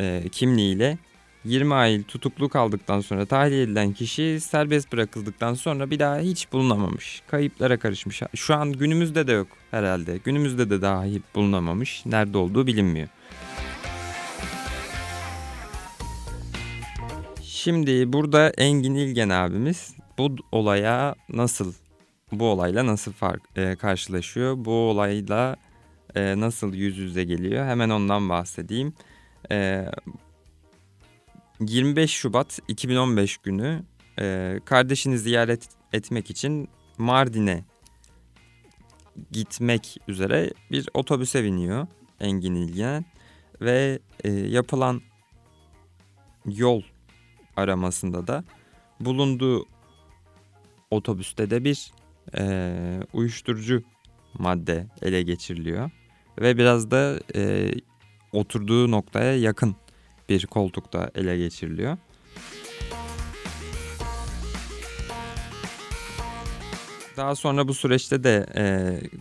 e, 0.00 0.22
kimliğiyle 0.32 0.98
20 1.44 1.74
ay 1.74 2.02
tutuklu 2.02 2.48
kaldıktan 2.48 3.00
sonra 3.00 3.26
tahliye 3.26 3.62
edilen 3.62 3.92
kişi 3.92 4.40
serbest 4.40 4.92
bırakıldıktan 4.92 5.54
sonra 5.54 5.90
bir 5.90 5.98
daha 5.98 6.18
hiç 6.18 6.52
bulunamamış. 6.52 7.22
Kayıplara 7.26 7.78
karışmış. 7.78 8.22
Şu 8.34 8.54
an 8.54 8.72
günümüzde 8.72 9.26
de 9.26 9.32
yok 9.32 9.46
herhalde. 9.70 10.16
Günümüzde 10.24 10.70
de 10.70 10.82
dahi 10.82 11.22
bulunamamış. 11.34 12.06
Nerede 12.06 12.38
olduğu 12.38 12.66
bilinmiyor. 12.66 13.08
Şimdi 17.42 18.12
burada 18.12 18.50
Engin 18.50 18.94
İlgen 18.94 19.28
abimiz 19.28 19.94
bu 20.18 20.36
olaya 20.52 21.14
nasıl 21.28 21.72
bu 22.32 22.44
olayla 22.44 22.86
nasıl 22.86 23.12
fark 23.12 23.42
e, 23.56 23.76
karşılaşıyor? 23.76 24.64
Bu 24.64 24.72
olayla 24.72 25.56
e, 26.14 26.40
nasıl 26.40 26.74
yüz 26.74 26.98
yüze 26.98 27.24
geliyor? 27.24 27.66
Hemen 27.66 27.90
ondan 27.90 28.28
bahsedeyim. 28.28 28.94
E, 29.50 29.86
25 31.60 32.10
Şubat 32.10 32.58
2015 32.68 33.36
günü 33.36 33.82
e, 34.18 34.58
kardeşini 34.64 35.18
ziyaret 35.18 35.68
etmek 35.92 36.30
için 36.30 36.68
Mardin'e 36.98 37.64
gitmek 39.30 39.96
üzere 40.08 40.52
bir 40.70 40.88
otobüse 40.94 41.44
biniyor 41.44 41.86
Engin 42.20 42.54
İlgen 42.54 43.04
ve 43.60 43.98
e, 44.24 44.32
yapılan 44.32 45.02
yol 46.46 46.82
aramasında 47.56 48.26
da 48.26 48.44
bulunduğu 49.00 49.66
otobüste 50.90 51.50
de 51.50 51.64
bir 51.64 51.92
e, 52.38 53.00
uyuşturucu 53.12 53.82
madde 54.34 54.86
ele 55.02 55.22
geçiriliyor 55.22 55.90
ve 56.40 56.58
biraz 56.58 56.90
da 56.90 57.20
e, 57.34 57.72
oturduğu 58.32 58.90
noktaya 58.90 59.36
yakın 59.36 59.76
bir 60.28 60.46
koltukta 60.46 61.10
ele 61.14 61.38
geçiriliyor. 61.38 61.98
Daha 67.16 67.34
sonra 67.34 67.68
bu 67.68 67.74
süreçte 67.74 68.24
de 68.24 68.46
e, 68.56 68.64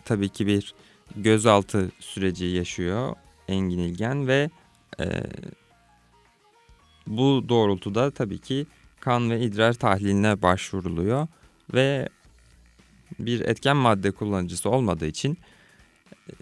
tabii 0.06 0.30
ki 0.30 0.48
bir 0.48 0.74
gözaltı 1.16 1.92
süreci 2.00 2.46
yaşıyor 2.46 3.16
Engin 3.48 3.80
İlgen 3.80 4.28
ve 4.28 4.50
e, 5.00 5.06
bu 7.08 7.46
doğrultuda 7.50 8.12
tabii 8.12 8.38
ki 8.38 8.68
kan 9.00 9.30
ve 9.30 9.42
idrar 9.42 9.74
tahliline 9.74 10.42
başvuruluyor 10.42 11.28
ve 11.74 12.10
bir 13.20 13.42
etken 13.42 13.78
madde 13.78 14.12
kullanıcısı 14.12 14.70
olmadığı 14.70 15.08
için 15.08 15.38
e, 16.30 16.34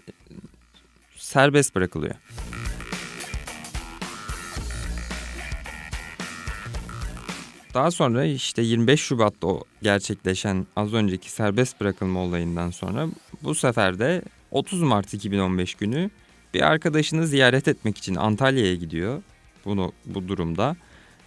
serbest 1.18 1.74
bırakılıyor. 1.74 2.14
Daha 7.74 7.90
sonra 7.90 8.24
işte 8.24 8.62
25 8.62 9.00
Şubat'ta 9.00 9.46
o 9.46 9.62
gerçekleşen 9.82 10.66
az 10.76 10.94
önceki 10.94 11.30
serbest 11.30 11.80
bırakılma 11.80 12.20
olayından 12.20 12.70
sonra 12.70 13.08
bu 13.42 13.54
sefer 13.54 13.98
de 13.98 14.22
30 14.50 14.82
Mart 14.82 15.14
2015 15.14 15.74
günü 15.74 16.10
bir 16.54 16.60
arkadaşını 16.60 17.26
ziyaret 17.26 17.68
etmek 17.68 17.98
için 17.98 18.14
Antalya'ya 18.14 18.74
gidiyor 18.74 19.22
bunu 19.64 19.92
bu 20.06 20.28
durumda 20.28 20.76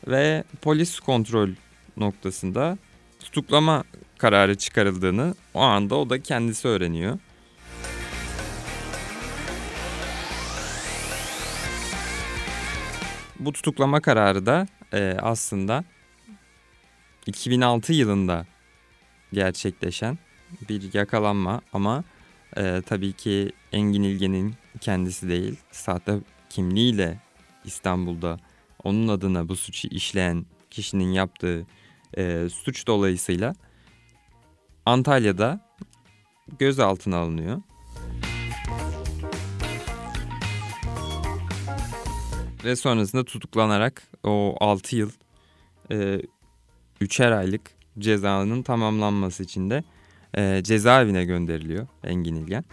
ve 0.07 0.43
polis 0.61 0.99
kontrol 0.99 1.49
noktasında 1.97 2.77
tutuklama 3.19 3.83
kararı 4.17 4.55
çıkarıldığını 4.55 5.35
o 5.53 5.59
anda 5.59 5.95
o 5.95 6.09
da 6.09 6.21
kendisi 6.21 6.67
öğreniyor. 6.67 7.19
Bu 13.41 13.51
tutuklama 13.51 14.01
kararı 14.01 14.45
da 14.45 14.67
e, 14.93 15.17
aslında 15.21 15.83
2006 17.25 17.93
yılında 17.93 18.45
gerçekleşen 19.33 20.17
bir 20.69 20.93
yakalanma 20.93 21.61
ama 21.73 22.03
e, 22.57 22.81
tabii 22.85 23.13
ki 23.13 23.51
Engin 23.71 24.03
İlgen'in 24.03 24.55
kendisi 24.81 25.29
değil 25.29 25.59
sahte 25.71 26.19
kimliğiyle 26.49 27.19
İstanbul'da 27.65 28.39
onun 28.83 29.07
adına 29.07 29.49
bu 29.49 29.55
suçu 29.55 29.87
işleyen 29.87 30.45
kişinin 30.69 31.11
yaptığı 31.11 31.65
e, 32.17 32.47
suç 32.49 32.87
dolayısıyla 32.87 33.55
Antalya'da 34.85 35.59
gözaltına 36.59 37.17
alınıyor. 37.17 37.61
Ve 42.63 42.75
sonrasında 42.75 43.23
tutuklanarak 43.23 44.03
o 44.23 44.55
6 44.59 44.95
yıl 44.95 45.11
e, 45.91 46.21
3'er 47.01 47.37
aylık 47.37 47.61
cezanın 47.99 48.63
tamamlanması 48.63 49.43
için 49.43 49.69
de 49.69 49.83
e, 50.37 50.63
cezaevine 50.63 51.25
gönderiliyor 51.25 51.87
Engin 52.03 52.35
İlgen. 52.35 52.63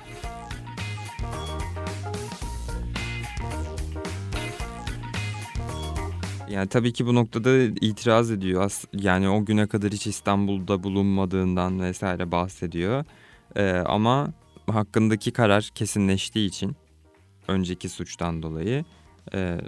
Yani 6.50 6.68
tabii 6.68 6.92
ki 6.92 7.06
bu 7.06 7.14
noktada 7.14 7.50
itiraz 7.80 8.30
ediyor. 8.30 8.72
Yani 8.92 9.28
o 9.28 9.44
güne 9.44 9.66
kadar 9.66 9.90
hiç 9.90 10.06
İstanbul'da 10.06 10.82
bulunmadığından 10.82 11.80
vesaire 11.80 12.32
bahsediyor. 12.32 13.04
Ee, 13.56 13.70
ama 13.86 14.32
hakkındaki 14.66 15.30
karar 15.30 15.70
kesinleştiği 15.74 16.48
için 16.48 16.76
önceki 17.48 17.88
suçtan 17.88 18.42
dolayı 18.42 18.84
e, 19.34 19.58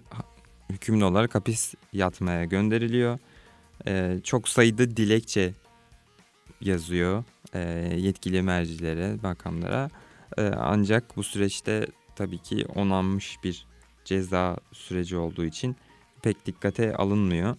hükümlü 0.71 1.05
olarak 1.05 1.35
hapis 1.35 1.75
yatmaya 1.93 2.45
gönderiliyor. 2.45 3.19
E, 3.87 4.19
çok 4.25 4.49
sayıda 4.49 4.97
dilekçe 4.97 5.55
yazıyor 6.61 7.25
e, 7.55 7.61
yetkili 7.97 8.43
mercilere, 8.43 9.17
makamlara. 9.23 9.91
E, 10.39 10.43
ancak 10.43 11.17
bu 11.17 11.23
süreçte 11.23 11.87
tabii 12.17 12.39
ki 12.39 12.67
onanmış 12.75 13.37
bir 13.45 13.67
ceza 14.05 14.57
süreci 14.73 15.17
olduğu 15.17 15.45
için 15.45 15.77
pek 16.23 16.47
dikkate 16.47 16.95
alınmıyor. 16.97 17.57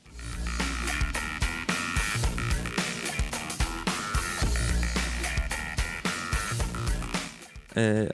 Ee, 7.78 8.10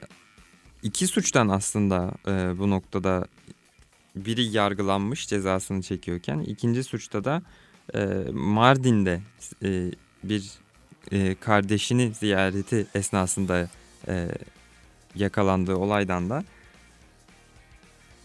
iki 0.82 1.06
suçtan 1.06 1.48
aslında 1.48 2.12
e, 2.26 2.58
bu 2.58 2.70
noktada 2.70 3.26
biri 4.24 4.44
yargılanmış 4.44 5.28
cezasını 5.28 5.82
çekiyorken 5.82 6.38
ikinci 6.38 6.84
suçta 6.84 7.24
da 7.24 7.42
e, 7.94 8.04
Mardin'de 8.32 9.20
e, 9.64 9.90
bir 10.24 10.50
e, 11.12 11.34
kardeşini 11.34 12.14
ziyareti 12.14 12.86
esnasında 12.94 13.68
e, 14.08 14.28
yakalandığı 15.14 15.76
olaydan 15.76 16.30
da 16.30 16.44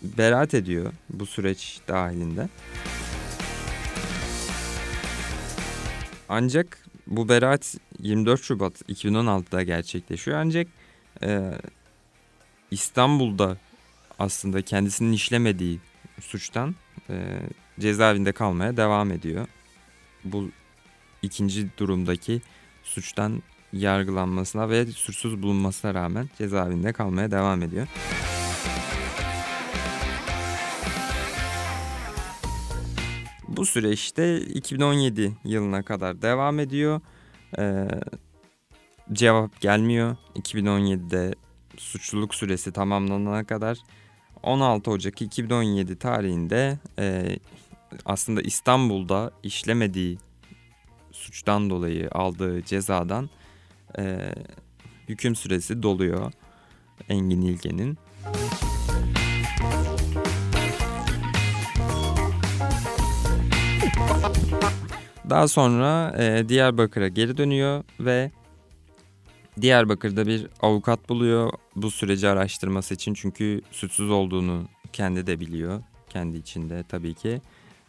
beraat 0.04 0.54
ediyor 0.54 0.94
bu 1.10 1.26
süreç 1.26 1.80
dahilinde. 1.88 2.50
Ancak 6.30 6.78
bu 7.08 7.30
beraat 7.30 7.76
24 8.00 8.44
Şubat 8.44 8.82
2016'da 8.82 9.64
gerçekleşiyor. 9.64 10.38
Ancak 10.38 10.68
e, 11.24 11.52
İstanbul'da 12.72 13.58
aslında 14.24 14.62
kendisinin 14.62 15.14
işlemediği 15.14 15.80
suçtan 16.22 16.76
e, 17.10 17.40
cezaevinde 17.80 18.32
kalmaya 18.32 18.78
devam 18.78 19.12
ediyor. 19.12 19.48
Bu 20.24 20.50
ikinci 21.22 21.78
durumdaki 21.78 22.42
suçtan 22.84 23.44
yargılanmasına 23.74 24.70
ve 24.70 24.86
suçsuz 24.86 25.42
bulunmasına 25.42 25.94
rağmen 25.94 26.30
cezaevinde 26.38 26.94
kalmaya 26.94 27.32
devam 27.32 27.64
ediyor. 27.64 27.88
Bu 33.48 33.66
süreçte 33.66 34.42
2017 34.42 35.34
yılına 35.44 35.84
kadar 35.84 36.22
devam 36.22 36.60
ediyor. 36.60 37.02
Ee, 37.60 37.88
cevap 39.14 39.62
gelmiyor. 39.62 40.18
2017'de 40.36 41.36
suçluluk 41.78 42.36
süresi 42.36 42.72
tamamlanana 42.72 43.44
kadar 43.44 43.78
16 44.44 44.92
Ocak 44.92 45.22
2017 45.22 45.96
tarihinde 45.96 46.80
e, 47.00 47.38
aslında 48.06 48.42
İstanbul'da 48.42 49.32
işlemediği 49.44 50.18
suçtan 51.12 51.70
dolayı 51.70 52.10
aldığı 52.12 52.64
cezadan 52.64 53.30
e, 53.98 54.34
hüküm 55.10 55.36
süresi 55.36 55.84
doluyor 55.84 56.32
Engin 57.10 57.42
İlgen'in. 57.42 57.98
Daha 65.30 65.48
sonra 65.48 66.16
e, 66.18 66.50
Diyarbakır'a 66.50 67.08
geri 67.08 67.38
dönüyor 67.38 67.84
ve 68.00 68.32
Diyarbakır'da 69.62 70.28
bir 70.28 70.48
avukat 70.62 71.10
buluyor 71.10 71.52
bu 71.76 71.92
süreci 71.92 72.28
araştırması 72.28 72.94
için 72.94 73.14
çünkü 73.14 73.62
suçsuz 73.72 74.10
olduğunu 74.10 74.68
kendi 74.94 75.28
de 75.28 75.40
biliyor 75.40 75.84
kendi 76.10 76.38
içinde 76.38 76.84
tabii 76.84 77.14
ki. 77.14 77.42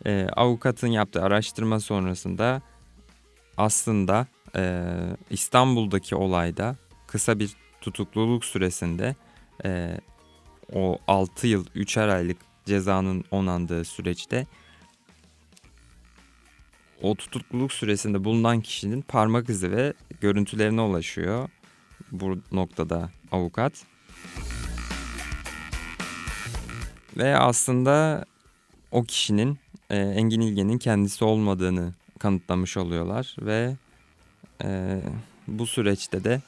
E, 0.06 0.26
avukatın 0.36 0.88
yaptığı 0.88 1.22
araştırma 1.22 1.80
sonrasında 1.80 2.62
aslında 3.56 4.26
e, 4.56 4.84
İstanbul'daki 5.30 6.16
olayda 6.16 6.76
kısa 7.06 7.38
bir 7.38 7.56
tutukluluk 7.80 8.44
süresinde 8.44 9.16
e, 9.64 10.00
o 10.72 10.98
6 11.06 11.46
yıl 11.46 11.66
3'er 11.66 12.10
aylık 12.12 12.36
cezanın 12.64 13.24
onandığı 13.30 13.84
süreçte 13.84 14.46
o 17.02 17.14
tutukluluk 17.14 17.72
süresinde 17.72 18.24
bulunan 18.24 18.60
kişinin 18.60 19.02
parmak 19.02 19.50
izi 19.50 19.72
ve 19.72 19.94
görüntülerine 20.24 20.80
ulaşıyor 20.80 21.48
bu 22.12 22.38
noktada 22.52 23.10
avukat. 23.32 23.72
Ve 27.16 27.38
aslında 27.38 28.24
o 28.90 29.04
kişinin 29.04 29.58
e, 29.90 29.96
Engin 29.96 30.40
İlgen'in 30.40 30.78
kendisi 30.78 31.24
olmadığını 31.24 31.94
kanıtlamış 32.18 32.76
oluyorlar 32.76 33.36
ve 33.40 33.76
e, 34.64 35.00
bu 35.48 35.66
süreçte 35.66 36.24
de 36.24 36.42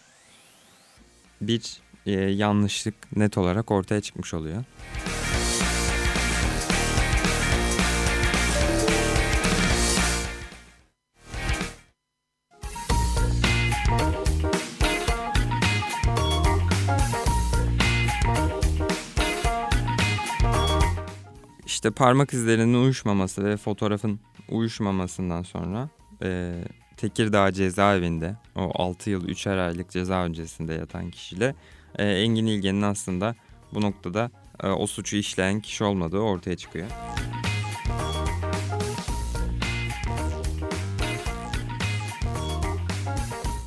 bir 1.40 1.78
e, 2.06 2.12
yanlışlık 2.12 3.16
net 3.16 3.38
olarak 3.38 3.70
ortaya 3.70 4.00
çıkmış 4.00 4.34
oluyor. 4.34 4.64
İşte 21.87 21.94
parmak 21.94 22.33
izlerinin 22.33 22.75
uyuşmaması 22.75 23.44
ve 23.44 23.57
fotoğrafın 23.57 24.20
uyuşmamasından 24.49 25.42
sonra 25.42 25.88
e, 26.22 26.55
Tekirdağ 26.96 27.53
cezaevinde 27.53 28.37
o 28.57 28.70
6 28.75 29.11
yıl 29.11 29.29
3'er 29.29 29.66
aylık 29.66 29.90
ceza 29.90 30.25
öncesinde 30.25 30.75
yatan 30.75 31.11
kişiyle 31.11 31.55
e, 31.99 32.05
Engin 32.05 32.46
İlgen'in 32.46 32.83
aslında 32.83 33.35
bu 33.75 33.81
noktada 33.81 34.31
e, 34.62 34.68
o 34.68 34.87
suçu 34.87 35.16
işleyen 35.16 35.61
kişi 35.61 35.85
olmadığı 35.85 36.18
ortaya 36.18 36.57
çıkıyor. 36.57 36.87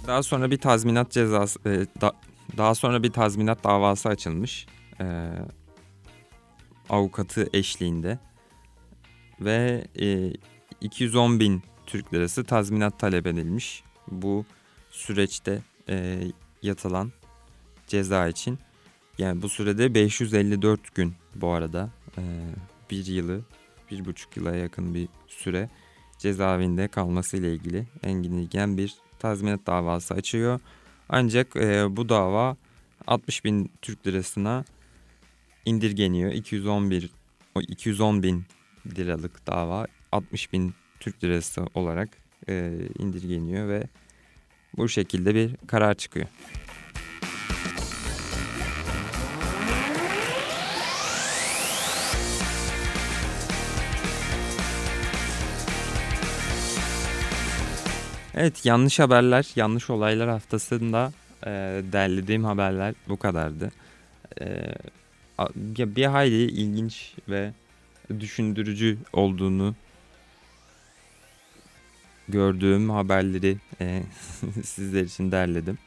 Daha 0.07 0.23
sonra 0.23 0.51
bir 0.51 0.57
tazminat 0.57 1.11
cezası 1.11 1.59
e, 1.65 2.01
da, 2.01 2.13
daha 2.57 2.75
sonra 2.75 3.03
bir 3.03 3.11
tazminat 3.11 3.63
davası 3.63 4.09
açılmış. 4.09 4.67
E, 5.01 5.05
avukatı 6.89 7.49
eşliğinde 7.53 8.19
ve 9.41 9.85
e, 9.99 10.33
210 10.81 11.39
bin 11.39 11.63
Türk 11.85 12.13
lirası 12.13 12.43
tazminat 12.43 12.99
talep 12.99 13.27
edilmiş. 13.27 13.83
Bu 14.11 14.45
süreçte 14.91 15.61
e, 15.89 16.21
yatılan 16.61 17.11
ceza 17.87 18.27
için. 18.27 18.59
Yani 19.17 19.41
bu 19.41 19.49
sürede 19.49 19.93
554 19.93 20.95
gün 20.95 21.13
bu 21.35 21.49
arada 21.49 21.89
e, 22.17 22.23
bir 22.91 23.05
yılı 23.05 23.41
bir 23.91 24.05
buçuk 24.05 24.37
yıla 24.37 24.55
yakın 24.55 24.93
bir 24.93 25.07
süre 25.27 25.69
cezaevinde 26.19 26.87
kalması 26.87 27.37
ile 27.37 27.53
ilgili 27.53 27.87
Engin 28.03 28.37
İlgen 28.37 28.77
bir 28.77 28.95
tazminat 29.19 29.67
davası 29.67 30.13
açıyor. 30.13 30.59
Ancak 31.09 31.55
e, 31.55 31.97
bu 31.97 32.09
dava 32.09 32.57
60 33.07 33.45
bin 33.45 33.71
Türk 33.81 34.07
lirasına 34.07 34.65
indirgeniyor. 35.65 36.31
211 36.31 37.09
o 37.55 37.61
210 37.61 38.23
bin 38.23 38.43
liralık 38.97 39.47
dava 39.47 39.87
60 40.11 40.53
bin 40.53 40.73
Türk 40.99 41.23
lirası 41.23 41.65
olarak 41.73 42.09
e, 42.49 42.71
indirgeniyor 42.99 43.67
ve 43.67 43.83
bu 44.77 44.89
şekilde 44.89 45.35
bir 45.35 45.55
karar 45.67 45.93
çıkıyor. 45.93 46.27
Evet 58.33 58.65
yanlış 58.65 58.99
haberler, 58.99 59.51
yanlış 59.55 59.89
olaylar 59.89 60.29
haftasında 60.29 61.11
e, 61.45 61.49
derlediğim 61.91 62.43
haberler 62.43 62.95
bu 63.07 63.17
kadardı. 63.17 63.71
E, 64.41 64.45
bir 65.55 66.05
hayli 66.05 66.51
ilginç 66.51 67.13
ve 67.29 67.53
düşündürücü 68.19 68.97
olduğunu 69.13 69.75
gördüğüm 72.27 72.89
haberleri 72.89 73.57
e, 73.81 74.03
sizler 74.63 75.03
için 75.03 75.31
derledim. 75.31 75.77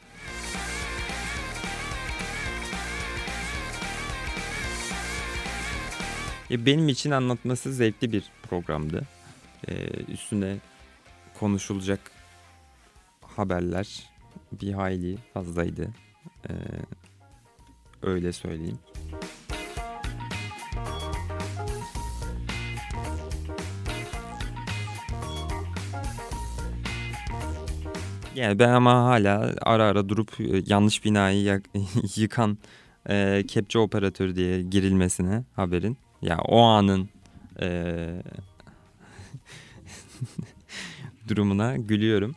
E, 6.51 6.65
benim 6.65 6.89
için 6.89 7.11
anlatması 7.11 7.73
zevkli 7.73 8.11
bir 8.11 8.23
programdı. 8.49 9.03
E, 9.67 9.73
üstüne 10.07 10.57
konuşulacak 11.39 12.11
haberler 13.21 14.09
bir 14.51 14.73
hayli 14.73 15.17
fazlaydı. 15.33 15.87
E, 16.49 16.53
öyle 18.01 18.33
söyleyeyim. 18.33 18.79
Yani 28.35 28.59
ben 28.59 28.69
ama 28.69 29.03
hala 29.03 29.53
ara 29.61 29.83
ara 29.83 30.09
durup 30.09 30.39
e, 30.39 30.63
yanlış 30.65 31.05
binayı 31.05 31.61
yıkan 32.15 32.57
e, 33.09 33.43
kepçe 33.47 33.79
operatörü 33.79 34.35
diye 34.35 34.61
girilmesine 34.61 35.43
haberin. 35.55 35.97
Ya 36.21 36.37
o 36.47 36.61
anın 36.61 37.09
e, 37.61 37.67
durumuna 41.27 41.77
gülüyorum. 41.77 42.35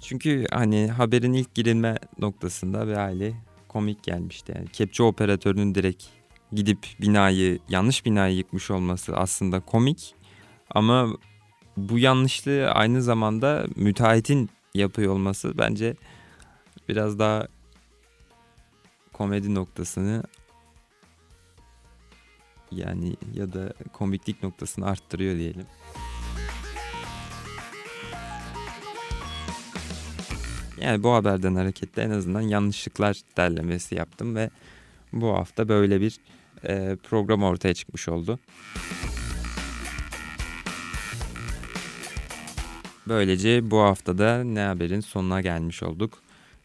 Çünkü 0.00 0.46
hani 0.50 0.88
haberin 0.88 1.32
ilk 1.32 1.54
girilme 1.54 1.98
noktasında 2.18 2.88
bir 2.88 2.92
hali 2.92 3.34
komik 3.68 4.02
gelmişti. 4.02 4.52
Yani 4.56 4.68
kepçe 4.68 5.02
operatörünün 5.02 5.74
direkt 5.74 6.04
gidip 6.52 6.78
binayı 7.00 7.58
yanlış 7.68 8.06
binayı 8.06 8.36
yıkmış 8.36 8.70
olması 8.70 9.16
aslında 9.16 9.60
komik 9.60 10.14
ama 10.70 11.08
bu 11.76 11.98
yanlışlığı 11.98 12.70
aynı 12.70 13.02
zamanda 13.02 13.66
müteahhitin 13.76 14.50
yapıyor 14.74 15.12
olması 15.12 15.58
bence 15.58 15.96
biraz 16.88 17.18
daha 17.18 17.48
komedi 19.12 19.54
noktasını 19.54 20.22
yani 22.70 23.16
ya 23.34 23.52
da 23.52 23.72
komiklik 23.92 24.42
noktasını 24.42 24.86
arttırıyor 24.86 25.36
diyelim. 25.36 25.66
Yani 30.80 31.02
bu 31.02 31.12
haberden 31.12 31.54
hareketle 31.54 32.02
en 32.02 32.10
azından 32.10 32.40
yanlışlıklar 32.40 33.20
derlemesi 33.36 33.94
yaptım 33.94 34.36
ve 34.36 34.50
bu 35.12 35.28
hafta 35.28 35.68
böyle 35.68 36.00
bir 36.00 36.18
e, 36.64 36.96
program 37.02 37.42
ortaya 37.42 37.74
çıkmış 37.74 38.08
oldu. 38.08 38.38
Böylece 43.08 43.70
bu 43.70 43.80
haftada 43.80 44.44
Ne 44.44 44.60
Haber'in 44.60 45.00
sonuna 45.00 45.40
gelmiş 45.40 45.82
olduk. 45.82 46.18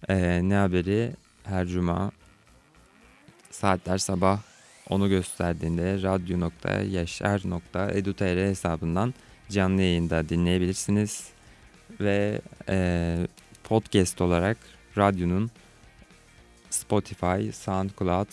E, 0.10 0.50
ne 0.50 0.56
Haber'i 0.56 1.12
her 1.44 1.68
cuma 1.68 2.12
saatler 3.52 3.98
sabah 3.98 4.42
onu 4.90 5.10
gösterdiğinde 5.10 6.04
radyo.yaşar.edu.tr 6.04 8.50
hesabından 8.50 9.14
canlı 9.50 9.82
yayında 9.82 10.30
dinleyebilirsiniz. 10.30 11.30
Ve 12.00 12.42
e, 12.70 13.18
podcast 13.64 14.22
olarak 14.22 14.58
radyonun 14.98 15.52
Spotify, 16.70 17.52
SoundCloud, 17.54 18.28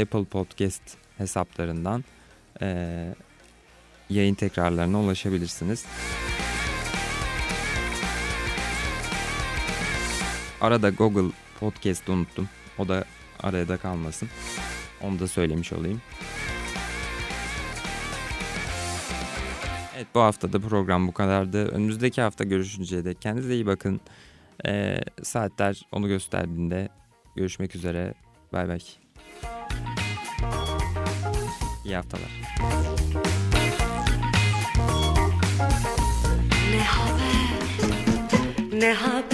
Apple 0.00 0.24
Podcast 0.24 0.82
hesaplarından 1.18 2.04
e, 2.62 3.14
yayın 4.10 4.34
tekrarlarına 4.34 5.00
ulaşabilirsiniz. 5.00 5.84
Arada 10.64 10.90
Google 10.90 11.30
Podcast'ı 11.60 12.12
unuttum. 12.12 12.48
O 12.78 12.88
da 12.88 13.04
arada 13.42 13.76
kalmasın. 13.76 14.28
Onu 15.00 15.18
da 15.18 15.28
söylemiş 15.28 15.72
olayım. 15.72 16.00
Evet 19.96 20.06
bu 20.14 20.20
hafta 20.20 20.52
da 20.52 20.60
program 20.60 21.08
bu 21.08 21.12
kadardı. 21.12 21.68
Önümüzdeki 21.68 22.22
hafta 22.22 22.44
görüşünceye 22.44 23.04
dek 23.04 23.22
kendinize 23.22 23.54
iyi 23.54 23.66
bakın. 23.66 24.00
Ee, 24.66 24.96
saatler 25.22 25.82
onu 25.92 26.08
gösterdiğinde 26.08 26.88
görüşmek 27.36 27.76
üzere. 27.76 28.14
Bay 28.52 28.68
bay. 28.68 28.80
İyi 31.84 31.96
haftalar. 31.96 32.30
Ne 36.70 36.84
haber, 36.84 37.58
ne 38.80 38.92
haber, 38.92 39.33